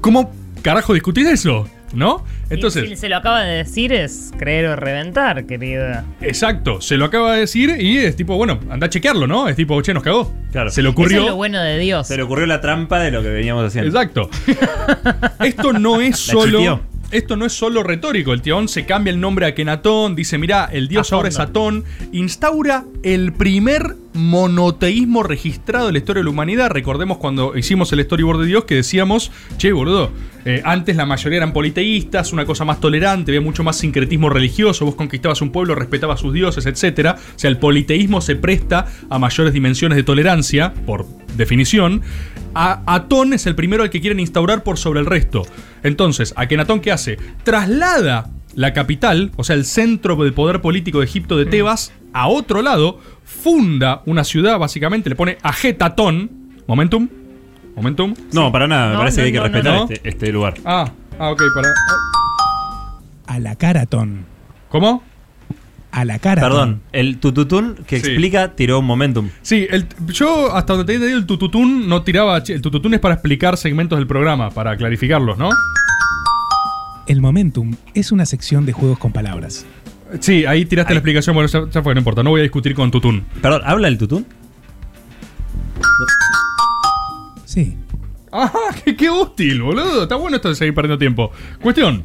¿Cómo 0.00 0.34
carajo 0.62 0.94
discutir 0.94 1.26
eso? 1.26 1.68
¿No? 1.92 2.24
Entonces, 2.48 2.82
Entonces, 2.82 2.88
si 2.88 2.96
se 2.96 3.08
lo 3.10 3.16
acaba 3.18 3.42
de 3.42 3.56
decir 3.58 3.92
es 3.92 4.32
creer 4.38 4.64
o 4.68 4.76
reventar, 4.76 5.44
querida. 5.44 6.06
exacto, 6.22 6.80
se 6.80 6.96
lo 6.96 7.04
acaba 7.04 7.34
de 7.34 7.40
decir 7.40 7.76
y 7.78 7.98
es 7.98 8.16
tipo, 8.16 8.36
bueno, 8.38 8.58
anda 8.70 8.86
a 8.86 8.90
chequearlo, 8.90 9.26
¿no? 9.26 9.46
Es 9.46 9.56
tipo, 9.56 9.80
che, 9.82 9.92
nos 9.92 10.02
cagó. 10.02 10.32
Claro. 10.52 10.70
Se 10.70 10.80
le 10.80 10.88
Eso 10.88 10.92
ocurrió. 10.98 11.20
es 11.20 11.26
lo 11.26 11.36
bueno 11.36 11.60
de 11.60 11.78
Dios. 11.78 12.06
Se 12.08 12.16
le 12.16 12.22
ocurrió 12.22 12.46
la 12.46 12.62
trampa 12.62 12.98
de 13.00 13.10
lo 13.10 13.22
que 13.22 13.28
veníamos 13.28 13.66
haciendo. 13.66 13.88
Exacto. 13.90 14.30
Esto 15.44 15.72
no 15.74 16.00
es 16.00 16.26
La 16.28 16.32
solo. 16.32 16.80
Esto 17.10 17.36
no 17.36 17.44
es 17.44 17.52
solo 17.52 17.82
retórico. 17.82 18.32
El 18.32 18.40
Tión 18.40 18.68
se 18.68 18.86
cambia 18.86 19.10
el 19.10 19.20
nombre 19.20 19.44
a 19.44 19.54
Kenatón. 19.54 20.14
Dice: 20.16 20.38
Mirá, 20.38 20.70
el 20.72 20.88
dios 20.88 21.12
ahora 21.12 21.28
es. 21.28 21.38
Atón. 21.38 21.84
Instaura 22.12 22.84
el 23.02 23.34
primer 23.34 23.96
monoteísmo 24.14 25.22
registrado 25.22 25.86
de 25.86 25.92
la 25.92 25.98
historia 25.98 26.20
de 26.20 26.24
la 26.24 26.30
humanidad. 26.30 26.70
Recordemos 26.70 27.18
cuando 27.18 27.56
hicimos 27.56 27.92
el 27.92 28.02
storyboard 28.02 28.40
de 28.40 28.46
Dios 28.46 28.64
que 28.64 28.74
decíamos: 28.74 29.30
Che, 29.56 29.72
boludo, 29.72 30.10
eh, 30.44 30.62
antes 30.64 30.96
la 30.96 31.06
mayoría 31.06 31.38
eran 31.38 31.52
politeístas, 31.52 32.32
una 32.32 32.44
cosa 32.44 32.64
más 32.64 32.80
tolerante, 32.80 33.30
había 33.30 33.40
mucho 33.40 33.64
más 33.64 33.76
sincretismo 33.76 34.28
religioso. 34.28 34.84
Vos 34.84 34.94
conquistabas 34.94 35.40
un 35.42 35.50
pueblo, 35.50 35.74
respetabas 35.74 36.20
a 36.20 36.22
sus 36.22 36.32
dioses, 36.32 36.66
etc. 36.66 37.16
O 37.16 37.38
sea, 37.38 37.50
el 37.50 37.58
politeísmo 37.58 38.20
se 38.20 38.36
presta 38.36 38.86
a 39.08 39.18
mayores 39.18 39.52
dimensiones 39.52 39.96
de 39.96 40.02
tolerancia, 40.02 40.74
por 40.86 41.06
definición. 41.36 42.02
A 42.54 42.82
Atón 42.86 43.32
es 43.32 43.46
el 43.46 43.54
primero 43.54 43.82
al 43.82 43.90
que 43.90 44.00
quieren 44.00 44.20
instaurar 44.20 44.62
por 44.62 44.76
sobre 44.76 45.00
el 45.00 45.06
resto. 45.06 45.46
Entonces, 45.82 46.34
Akenatón, 46.36 46.80
¿qué 46.80 46.92
hace? 46.92 47.18
Traslada 47.44 48.30
la 48.54 48.72
capital, 48.72 49.30
o 49.36 49.44
sea, 49.44 49.56
el 49.56 49.64
centro 49.64 50.16
del 50.16 50.32
poder 50.34 50.60
político 50.60 50.98
de 51.00 51.04
Egipto 51.06 51.36
de 51.36 51.46
Tebas, 51.46 51.92
a 52.12 52.28
otro 52.28 52.62
lado, 52.62 52.98
funda 53.24 54.02
una 54.06 54.24
ciudad, 54.24 54.58
básicamente, 54.58 55.08
le 55.10 55.16
pone 55.16 55.38
Ajetatón. 55.42 56.30
Momentum. 56.66 57.08
Momentum. 57.74 58.14
No, 58.32 58.52
para 58.52 58.66
nada, 58.68 58.88
me 58.88 58.92
No, 58.94 58.98
parece 59.00 59.20
no, 59.20 59.22
que 59.22 59.26
hay 59.26 59.32
que 59.32 59.38
no, 59.38 59.44
no, 59.44 59.52
respetar 59.52 59.74
no. 59.78 59.84
Este, 59.94 60.08
este 60.08 60.32
lugar. 60.32 60.54
Ah, 60.64 60.90
ah, 61.18 61.30
ok, 61.30 61.42
para. 61.54 61.68
A 63.26 63.38
la 63.38 63.56
caratón. 63.56 64.26
¿Cómo? 64.68 65.02
A 65.90 66.04
la 66.06 66.18
cara. 66.18 66.40
Perdón, 66.42 66.80
el 66.92 67.18
tututún 67.18 67.76
que 67.86 68.00
Sí. 68.00 68.06
explica 68.08 68.54
tiró 68.54 68.78
un 68.78 68.86
momentum. 68.86 69.28
Sí, 69.42 69.66
el- 69.70 69.86
yo 70.08 70.54
hasta 70.54 70.72
donde 70.74 70.86
te 70.86 70.92
he 70.92 70.94
entendido 70.96 71.18
el 71.18 71.26
tututún 71.26 71.88
no 71.88 72.02
tiraba. 72.02 72.38
El 72.38 72.62
tututún 72.62 72.94
es 72.94 73.00
para 73.00 73.14
explicar 73.14 73.56
segmentos 73.58 73.98
del 73.98 74.06
programa, 74.06 74.50
para 74.50 74.76
clarificarlos, 74.76 75.36
¿no? 75.38 75.50
El 77.06 77.20
momentum 77.20 77.74
es 77.94 78.12
una 78.12 78.26
sección 78.26 78.64
de 78.66 78.72
juegos 78.72 78.98
con 78.98 79.12
palabras. 79.12 79.66
Sí, 80.20 80.44
ahí 80.44 80.64
tiraste 80.64 80.92
la 80.94 80.98
explicación. 80.98 81.34
Bueno, 81.34 81.48
ya, 81.48 81.68
ya 81.70 81.82
fue, 81.82 81.94
no 81.94 82.00
importa, 82.00 82.22
no 82.22 82.30
voy 82.30 82.40
a 82.40 82.42
discutir 82.42 82.74
con 82.74 82.90
tutún. 82.90 83.24
Perdón, 83.40 83.62
¿habla 83.64 83.88
el 83.88 83.98
tutún? 83.98 84.26
Sí. 87.44 87.76
Ajá, 88.30 88.58
qué, 88.84 88.96
qué 88.96 89.10
útil, 89.10 89.62
boludo. 89.62 90.04
Está 90.04 90.16
bueno 90.16 90.36
esto 90.36 90.48
de 90.48 90.54
seguir 90.54 90.74
perdiendo 90.74 90.98
tiempo. 90.98 91.32
Cuestión. 91.60 92.02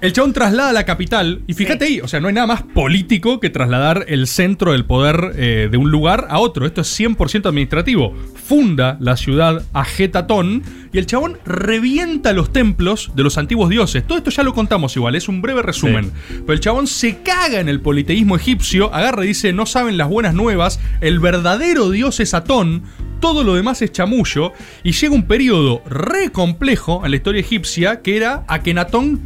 El 0.00 0.12
chabón 0.12 0.32
traslada 0.32 0.72
la 0.72 0.84
capital, 0.84 1.42
y 1.48 1.54
fíjate 1.54 1.86
ahí, 1.86 2.00
o 2.00 2.06
sea, 2.06 2.20
no 2.20 2.28
hay 2.28 2.34
nada 2.34 2.46
más 2.46 2.62
político 2.62 3.40
que 3.40 3.50
trasladar 3.50 4.04
el 4.06 4.28
centro 4.28 4.70
del 4.70 4.84
poder 4.84 5.32
eh, 5.34 5.68
de 5.68 5.76
un 5.76 5.90
lugar 5.90 6.28
a 6.30 6.38
otro. 6.38 6.66
Esto 6.66 6.82
es 6.82 7.00
100% 7.00 7.46
administrativo. 7.46 8.14
Funda 8.36 8.96
la 9.00 9.16
ciudad 9.16 9.64
Agetatón 9.72 10.62
y 10.92 10.98
el 10.98 11.06
chabón 11.06 11.38
revienta 11.44 12.32
los 12.32 12.52
templos 12.52 13.10
de 13.16 13.24
los 13.24 13.38
antiguos 13.38 13.70
dioses. 13.70 14.06
Todo 14.06 14.18
esto 14.18 14.30
ya 14.30 14.44
lo 14.44 14.54
contamos 14.54 14.94
igual, 14.94 15.16
es 15.16 15.28
un 15.28 15.42
breve 15.42 15.62
resumen. 15.62 16.12
Pero 16.28 16.52
el 16.52 16.60
chabón 16.60 16.86
se 16.86 17.18
caga 17.22 17.58
en 17.58 17.68
el 17.68 17.80
politeísmo 17.80 18.36
egipcio, 18.36 18.94
agarra 18.94 19.24
y 19.24 19.28
dice, 19.28 19.52
no 19.52 19.66
saben 19.66 19.98
las 19.98 20.08
buenas 20.08 20.32
nuevas, 20.32 20.78
el 21.00 21.18
verdadero 21.18 21.90
dios 21.90 22.20
es 22.20 22.34
Atón, 22.34 22.84
todo 23.20 23.42
lo 23.42 23.54
demás 23.54 23.82
es 23.82 23.90
chamullo, 23.90 24.52
y 24.84 24.92
llega 24.92 25.14
un 25.14 25.26
periodo 25.26 25.82
re 25.86 26.30
complejo 26.30 27.02
en 27.04 27.10
la 27.10 27.16
historia 27.16 27.40
egipcia 27.40 28.00
que 28.00 28.16
era 28.16 28.44
Akenatón 28.46 29.16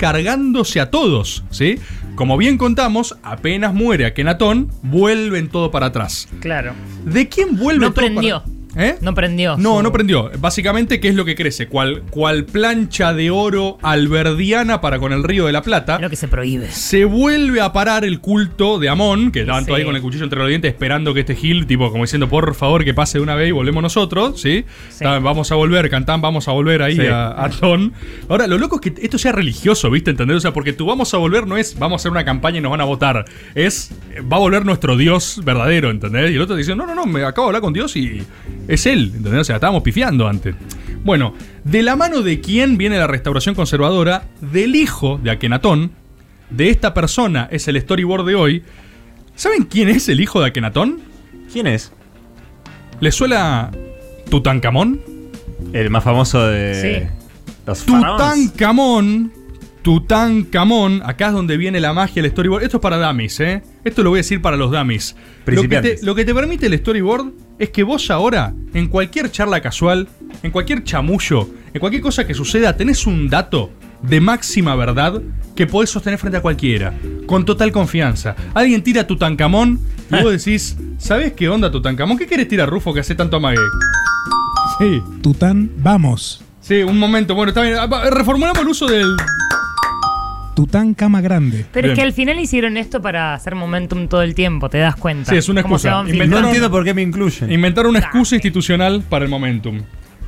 cargándose 0.65 0.81
a 0.81 0.91
todos, 0.91 1.45
¿sí? 1.51 1.79
Como 2.15 2.37
bien 2.37 2.59
contamos, 2.59 3.17
apenas 3.23 3.73
muere 3.75 4.07
Akenatón, 4.07 4.71
vuelven 4.83 5.49
todo 5.49 5.71
para 5.71 5.87
atrás. 5.87 6.29
Claro. 6.41 6.75
¿De 7.05 7.29
quién 7.29 7.57
vuelve 7.57 7.87
No 7.87 7.93
todo 7.93 8.07
prendió. 8.07 8.43
para 8.43 8.62
¿Eh? 8.77 8.97
No 9.01 9.15
prendió. 9.15 9.57
No, 9.59 9.77
su- 9.77 9.83
no 9.83 9.93
prendió. 9.93 10.31
Básicamente, 10.39 10.99
¿qué 11.01 11.09
es 11.09 11.15
lo 11.15 11.25
que 11.25 11.35
crece? 11.35 11.67
Cual, 11.69 12.03
cual 12.11 12.45
plancha 12.45 13.13
de 13.13 13.31
oro 13.31 13.79
alberdiana 13.83 14.81
para 14.81 14.99
con 14.99 15.13
el 15.13 15.23
río 15.25 15.47
de 15.47 15.53
la 15.53 15.63
Plata. 15.63 15.97
Es 15.97 16.01
lo 16.03 16.11
que 16.11 16.17
se 16.17 16.29
prohíbe. 16.29 16.71
Se 16.71 17.05
vuelve 17.05 17.61
a 17.61 17.73
parar 17.73 18.05
el 18.05 18.21
culto 18.21 18.79
de 18.79 18.89
Amón, 18.89 19.31
que 19.31 19.41
estaban 19.41 19.65
Sí. 19.65 19.73
ahí 19.73 19.85
con 19.85 19.95
el 19.97 20.03
cuchillo 20.03 20.25
entre 20.25 20.39
los 20.39 20.49
dientes 20.49 20.71
esperando 20.73 21.13
que 21.15 21.21
este 21.21 21.35
Gil, 21.35 21.67
tipo, 21.67 21.91
como 21.91 22.05
diciendo, 22.05 22.29
por 22.29 22.55
favor, 22.55 22.85
que 22.85 22.95
pase 22.95 23.19
de 23.19 23.23
una 23.23 23.35
vez 23.35 23.49
y 23.49 23.53
volvemos 23.53 23.83
nosotros, 23.83 24.41
¿sí? 24.41 24.65
Vamos 25.01 25.53
a 25.53 25.55
volver, 25.55 25.91
Cantán, 25.91 26.21
vamos 26.21 26.49
a 26.49 26.53
volver 26.53 26.83
ahí 26.83 26.97
Sí. 26.97 27.07
a, 27.07 27.29
a 27.29 27.45
Atón. 27.47 27.93
Ahora, 28.29 28.47
lo 28.47 28.59
loco 28.59 28.81
es 28.83 28.91
que 28.93 29.03
esto 29.05 29.19
sea 29.19 29.33
religioso, 29.33 29.91
¿viste? 29.91 30.11
¿Entendés? 30.11 30.39
O 30.39 30.41
sea, 30.41 30.53
porque 30.53 30.73
tú 30.73 30.87
vamos 30.87 31.13
a 31.15 31.19
volver 31.19 31.47
no 31.47 31.57
es 31.57 31.79
vamos 31.79 31.93
a 31.93 32.03
hacer 32.03 32.11
una 32.13 32.25
campaña 32.25 32.59
y 32.59 32.61
nos 32.61 32.71
van 32.71 32.81
a 32.81 32.85
votar. 32.85 33.25
Es, 33.55 33.91
va 34.33 34.37
a 34.37 34.41
volver 34.41 34.65
nuestro 34.65 34.97
Dios 34.97 35.41
verdadero, 35.45 35.91
¿entendés? 35.91 36.31
Y 36.31 36.35
el 36.37 36.41
otro 36.41 36.57
dice, 36.57 36.75
no, 36.75 36.87
no, 36.87 36.95
no, 36.95 37.05
me 37.07 37.23
acabo 37.25 37.47
de 37.47 37.51
hablar 37.51 37.63
con 37.63 37.73
Dios 37.73 37.97
y 37.97 38.23
es 38.69 38.87
Él, 38.87 39.13
¿entendés? 39.17 39.41
O 39.41 39.45
sea, 39.45 39.57
estábamos 39.57 39.83
pifiando 39.83 40.29
antes. 40.29 40.55
Bueno, 41.05 41.35
de 41.65 41.83
la 41.83 41.97
mano 41.97 42.23
de 42.23 42.41
quién 42.41 42.77
viene 42.79 42.97
la 42.99 43.07
restauración 43.07 43.55
conservadora, 43.55 44.25
del 44.41 44.77
hijo 44.77 45.19
de 45.23 45.31
Akenatón, 45.33 45.93
de 46.51 46.71
esta 46.71 46.95
persona 46.95 47.49
es 47.51 47.67
el 47.69 47.81
storyboard 47.81 48.27
de 48.27 48.35
hoy. 48.35 48.63
¿Saben 49.35 49.65
quién 49.65 49.89
es 49.89 50.09
el 50.09 50.21
hijo 50.21 50.41
de 50.41 50.49
Akenatón? 50.49 51.01
¿Quién 51.53 51.67
es? 51.67 51.93
¿Les 53.01 53.15
suena 53.15 53.71
Tutankamón? 54.31 55.01
El 55.73 55.91
más 55.91 56.05
famoso 56.05 56.47
de 56.47 57.09
Sí. 57.09 57.09
los. 57.67 57.85
Tutankamón. 57.85 59.33
Tutankamón. 59.83 61.03
Acá 61.05 61.29
es 61.29 61.33
donde 61.33 61.57
viene 61.57 61.81
la 61.81 61.93
magia 61.93 62.23
del 62.23 62.31
storyboard. 62.31 62.63
Esto 62.63 62.77
es 62.77 62.81
para 62.83 63.05
dummies, 63.05 63.41
¿eh? 63.41 63.63
Esto 63.85 64.03
lo 64.03 64.11
voy 64.11 64.19
a 64.19 64.21
decir 64.21 64.41
para 64.41 64.57
los 64.57 64.71
dummies. 64.71 65.17
Lo 65.47 65.63
que, 65.63 65.81
te, 65.81 65.99
lo 66.03 66.15
que 66.15 66.25
te 66.25 66.35
permite 66.35 66.67
el 66.67 66.79
storyboard 66.79 67.33
es 67.63 67.71
que 67.71 67.85
vos 67.85 68.11
ahora, 68.11 68.53
en 68.75 68.89
cualquier 68.89 69.31
charla 69.31 69.61
casual, 69.61 70.09
en 70.43 70.51
cualquier 70.51 70.83
chamullo, 70.83 71.49
en 71.73 71.79
cualquier 71.79 72.03
cosa 72.03 72.27
que 72.27 72.35
suceda, 72.35 72.77
tenés 72.77 73.07
un 73.07 73.29
dato 73.29 73.71
de 74.03 74.21
máxima 74.21 74.75
verdad 74.75 75.23
que 75.55 75.69
podés 75.69 75.89
sostener 75.91 76.19
frente 76.19 76.39
a 76.39 76.43
cualquiera. 76.43 76.93
Con 77.25 77.45
total 77.45 77.71
confianza. 77.71 78.35
Alguien 78.53 78.83
tira 78.83 79.07
Tutankamón 79.07 79.79
y 80.11 80.21
vos 80.21 80.33
decís, 80.45 80.77
¿sabés 80.99 81.35
qué 81.35 81.49
onda 81.49 81.71
Tutankamón? 81.71 82.19
¿Qué 82.19 82.27
querés 82.27 82.49
tirar, 82.49 82.69
Rufo, 82.69 82.93
que 82.93 82.99
hace 82.99 83.15
tanto 83.15 83.37
amague? 83.37 83.59
Sí. 84.81 85.01
Tután, 85.23 85.71
vamos. 85.77 86.43
Sí, 86.61 86.83
un 86.83 86.99
momento. 86.99 87.37
Bueno, 87.37 87.51
está 87.51 87.63
bien. 87.63 87.77
Ah, 87.79 88.11
Reformulamos 88.11 88.61
el 88.61 88.69
uso 88.69 88.87
del. 88.87 89.07
Tután 90.55 90.95
cama 90.95 91.21
grande. 91.21 91.65
Pero 91.73 91.89
es 91.89 91.95
que 91.95 92.03
al 92.03 92.13
final 92.13 92.39
hicieron 92.39 92.77
esto 92.77 93.01
para 93.01 93.33
hacer 93.35 93.55
momentum 93.55 94.07
todo 94.09 94.23
el 94.23 94.35
tiempo, 94.35 94.69
te 94.69 94.79
das 94.79 94.97
cuenta. 94.97 95.31
Sí, 95.31 95.37
es 95.39 95.49
una 95.49 95.61
excusa. 95.63 96.03
Inventaron- 96.07 96.29
No 96.43 96.47
entiendo 96.49 96.71
por 96.71 96.85
qué 96.85 96.93
me 96.95 97.03
incluyen. 97.03 97.51
Inventar 97.51 97.87
una 97.87 98.01
excusa 98.01 98.35
institucional 98.37 99.03
para 99.09 99.25
el 99.25 99.31
momentum. 99.31 99.81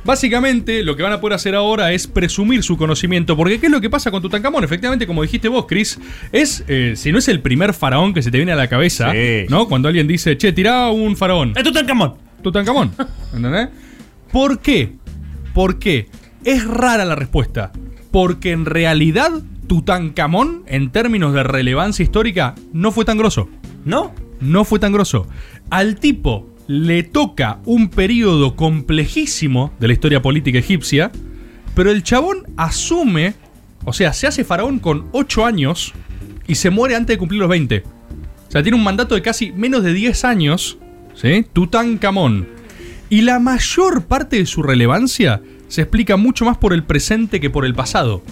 Básicamente, 0.03 0.83
lo 0.83 0.95
que 0.95 1.01
van 1.01 1.13
a 1.13 1.19
poder 1.19 1.35
hacer 1.35 1.55
ahora 1.55 1.91
es 1.91 2.05
presumir 2.05 2.61
su 2.61 2.77
conocimiento. 2.77 3.35
Porque, 3.35 3.59
¿qué 3.59 3.65
es 3.67 3.71
lo 3.71 3.81
que 3.81 3.89
pasa 3.89 4.11
con 4.11 4.21
Tutankamón? 4.21 4.63
Efectivamente, 4.63 5.07
como 5.07 5.23
dijiste 5.23 5.47
vos, 5.47 5.65
Chris, 5.67 5.99
es, 6.31 6.63
eh, 6.67 6.93
si 6.95 7.11
no 7.11 7.17
es 7.17 7.27
el 7.27 7.39
primer 7.41 7.73
faraón 7.73 8.13
que 8.13 8.21
se 8.21 8.29
te 8.29 8.37
viene 8.37 8.51
a 8.51 8.55
la 8.55 8.67
cabeza, 8.67 9.11
Sí. 9.11 9.45
¿no? 9.49 9.67
Cuando 9.67 9.87
alguien 9.87 10.07
dice, 10.07 10.37
che, 10.37 10.53
tirá 10.53 10.89
un 10.89 11.17
faraón. 11.17 11.53
¡Es 11.55 11.63
Tutankamón! 11.63 12.15
Tutankamón. 12.43 12.91
¿Entendés? 13.35 13.69
¿Por 14.31 14.59
qué? 14.59 14.93
¿Por 15.55 15.79
qué? 15.79 16.07
Es 16.43 16.63
rara 16.65 17.03
la 17.05 17.15
respuesta. 17.15 17.71
Porque 18.11 18.51
en 18.51 18.65
realidad, 18.65 19.31
Tutankamón, 19.67 20.63
en 20.67 20.91
términos 20.91 21.33
de 21.33 21.43
relevancia 21.43 22.03
histórica, 22.03 22.55
no 22.73 22.91
fue 22.91 23.05
tan 23.05 23.17
grosso. 23.17 23.49
¿No? 23.83 24.13
no 24.39 24.65
fue 24.65 24.79
tan 24.79 24.91
grosso. 24.91 25.27
Al 25.69 25.95
tipo 25.95 26.49
le 26.67 27.03
toca 27.03 27.59
un 27.65 27.89
periodo 27.89 28.55
complejísimo 28.55 29.73
de 29.79 29.87
la 29.87 29.93
historia 29.93 30.21
política 30.21 30.59
egipcia, 30.59 31.11
pero 31.75 31.91
el 31.91 32.03
chabón 32.03 32.43
asume, 32.57 33.35
o 33.83 33.93
sea, 33.93 34.13
se 34.13 34.27
hace 34.27 34.43
faraón 34.43 34.79
con 34.79 35.07
8 35.11 35.45
años 35.45 35.93
y 36.47 36.55
se 36.55 36.69
muere 36.69 36.95
antes 36.95 37.15
de 37.15 37.17
cumplir 37.17 37.41
los 37.41 37.49
20. 37.49 37.83
O 38.47 38.51
sea, 38.51 38.63
tiene 38.63 38.77
un 38.77 38.83
mandato 38.83 39.15
de 39.15 39.21
casi 39.21 39.51
menos 39.51 39.83
de 39.83 39.93
10 39.93 40.23
años, 40.25 40.77
¿sí? 41.13 41.45
Tutankamón. 41.51 42.47
Y 43.09 43.21
la 43.21 43.39
mayor 43.39 44.05
parte 44.05 44.37
de 44.37 44.45
su 44.45 44.63
relevancia 44.63 45.41
se 45.67 45.81
explica 45.81 46.17
mucho 46.17 46.45
más 46.45 46.57
por 46.57 46.73
el 46.73 46.83
presente 46.83 47.39
que 47.39 47.49
por 47.49 47.65
el 47.65 47.75
pasado. 47.75 48.23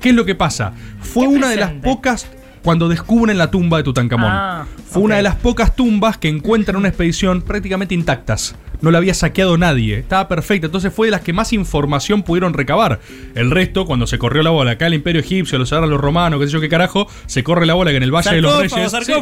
¿Qué 0.00 0.10
es 0.10 0.14
lo 0.14 0.24
que 0.24 0.34
pasa? 0.34 0.72
Fue 1.00 1.28
¿Qué 1.28 1.34
una 1.34 1.48
de 1.48 1.56
las 1.56 1.72
pocas 1.72 2.26
cuando 2.62 2.88
descubren 2.88 3.38
la 3.38 3.50
tumba 3.50 3.78
de 3.78 3.84
Tutankamón. 3.84 4.30
Ah, 4.30 4.66
Fue 4.86 5.02
una 5.02 5.16
de 5.16 5.22
las 5.22 5.36
pocas 5.36 5.74
tumbas 5.74 6.18
que 6.18 6.28
encuentran 6.28 6.76
una 6.76 6.88
expedición 6.88 7.42
prácticamente 7.42 7.94
intactas. 7.94 8.54
No 8.82 8.90
la 8.90 8.98
había 8.98 9.12
saqueado 9.12 9.58
nadie, 9.58 9.98
estaba 9.98 10.26
perfecta. 10.26 10.66
Entonces 10.66 10.92
fue 10.92 11.08
de 11.08 11.10
las 11.10 11.20
que 11.20 11.32
más 11.34 11.52
información 11.52 12.22
pudieron 12.22 12.54
recabar. 12.54 13.00
El 13.34 13.50
resto, 13.50 13.84
cuando 13.84 14.06
se 14.06 14.18
corrió 14.18 14.42
la 14.42 14.50
bola 14.50 14.72
acá 14.72 14.86
el 14.86 14.94
Imperio 14.94 15.20
Egipcio, 15.20 15.58
los 15.58 15.70
agarran 15.72 15.90
los 15.90 16.00
romanos, 16.00 16.40
qué 16.40 16.46
sé 16.46 16.52
yo 16.52 16.60
qué 16.60 16.68
carajo, 16.70 17.06
se 17.26 17.44
corre 17.44 17.66
la 17.66 17.74
bola 17.74 17.90
que 17.90 17.98
en 17.98 18.02
el 18.02 18.10
Valle 18.14 18.36
de 18.36 18.40
los 18.40 18.58
Reyes. 18.58 18.92
Sí. 19.04 19.12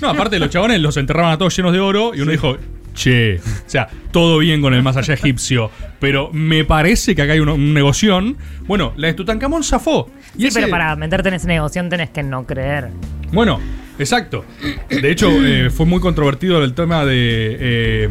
No, 0.00 0.08
aparte 0.08 0.38
los 0.38 0.50
chabones 0.50 0.80
los 0.80 0.96
enterraban 0.96 1.32
a 1.32 1.38
todos 1.38 1.56
llenos 1.56 1.72
de 1.72 1.80
oro 1.80 2.12
y 2.14 2.20
uno 2.20 2.30
dijo, 2.30 2.58
che, 2.98 3.36
o 3.36 3.40
sea, 3.70 3.88
todo 4.10 4.38
bien 4.38 4.60
con 4.60 4.74
el 4.74 4.82
más 4.82 4.96
allá 4.96 5.14
egipcio, 5.14 5.70
pero 6.00 6.30
me 6.32 6.64
parece 6.64 7.14
que 7.14 7.22
acá 7.22 7.32
hay 7.34 7.40
un, 7.40 7.48
un 7.48 7.72
negoción. 7.74 8.36
Bueno, 8.66 8.92
la 8.96 9.06
de 9.08 9.14
Tutankamón 9.14 9.62
zafó. 9.64 10.10
Y 10.36 10.42
Sí, 10.42 10.46
ese- 10.48 10.60
pero 10.60 10.70
para 10.70 10.94
meterte 10.96 11.28
en 11.28 11.34
esa 11.36 11.46
negociación 11.48 11.88
tenés 11.88 12.10
que 12.10 12.22
no 12.22 12.44
creer. 12.46 12.88
bueno, 13.32 13.60
exacto. 13.98 14.44
De 14.90 15.10
hecho, 15.10 15.30
eh, 15.44 15.70
fue 15.70 15.86
muy 15.86 16.00
controvertido 16.00 16.62
el 16.62 16.74
tema 16.74 17.04
de 17.04 17.56
eh, 17.60 18.08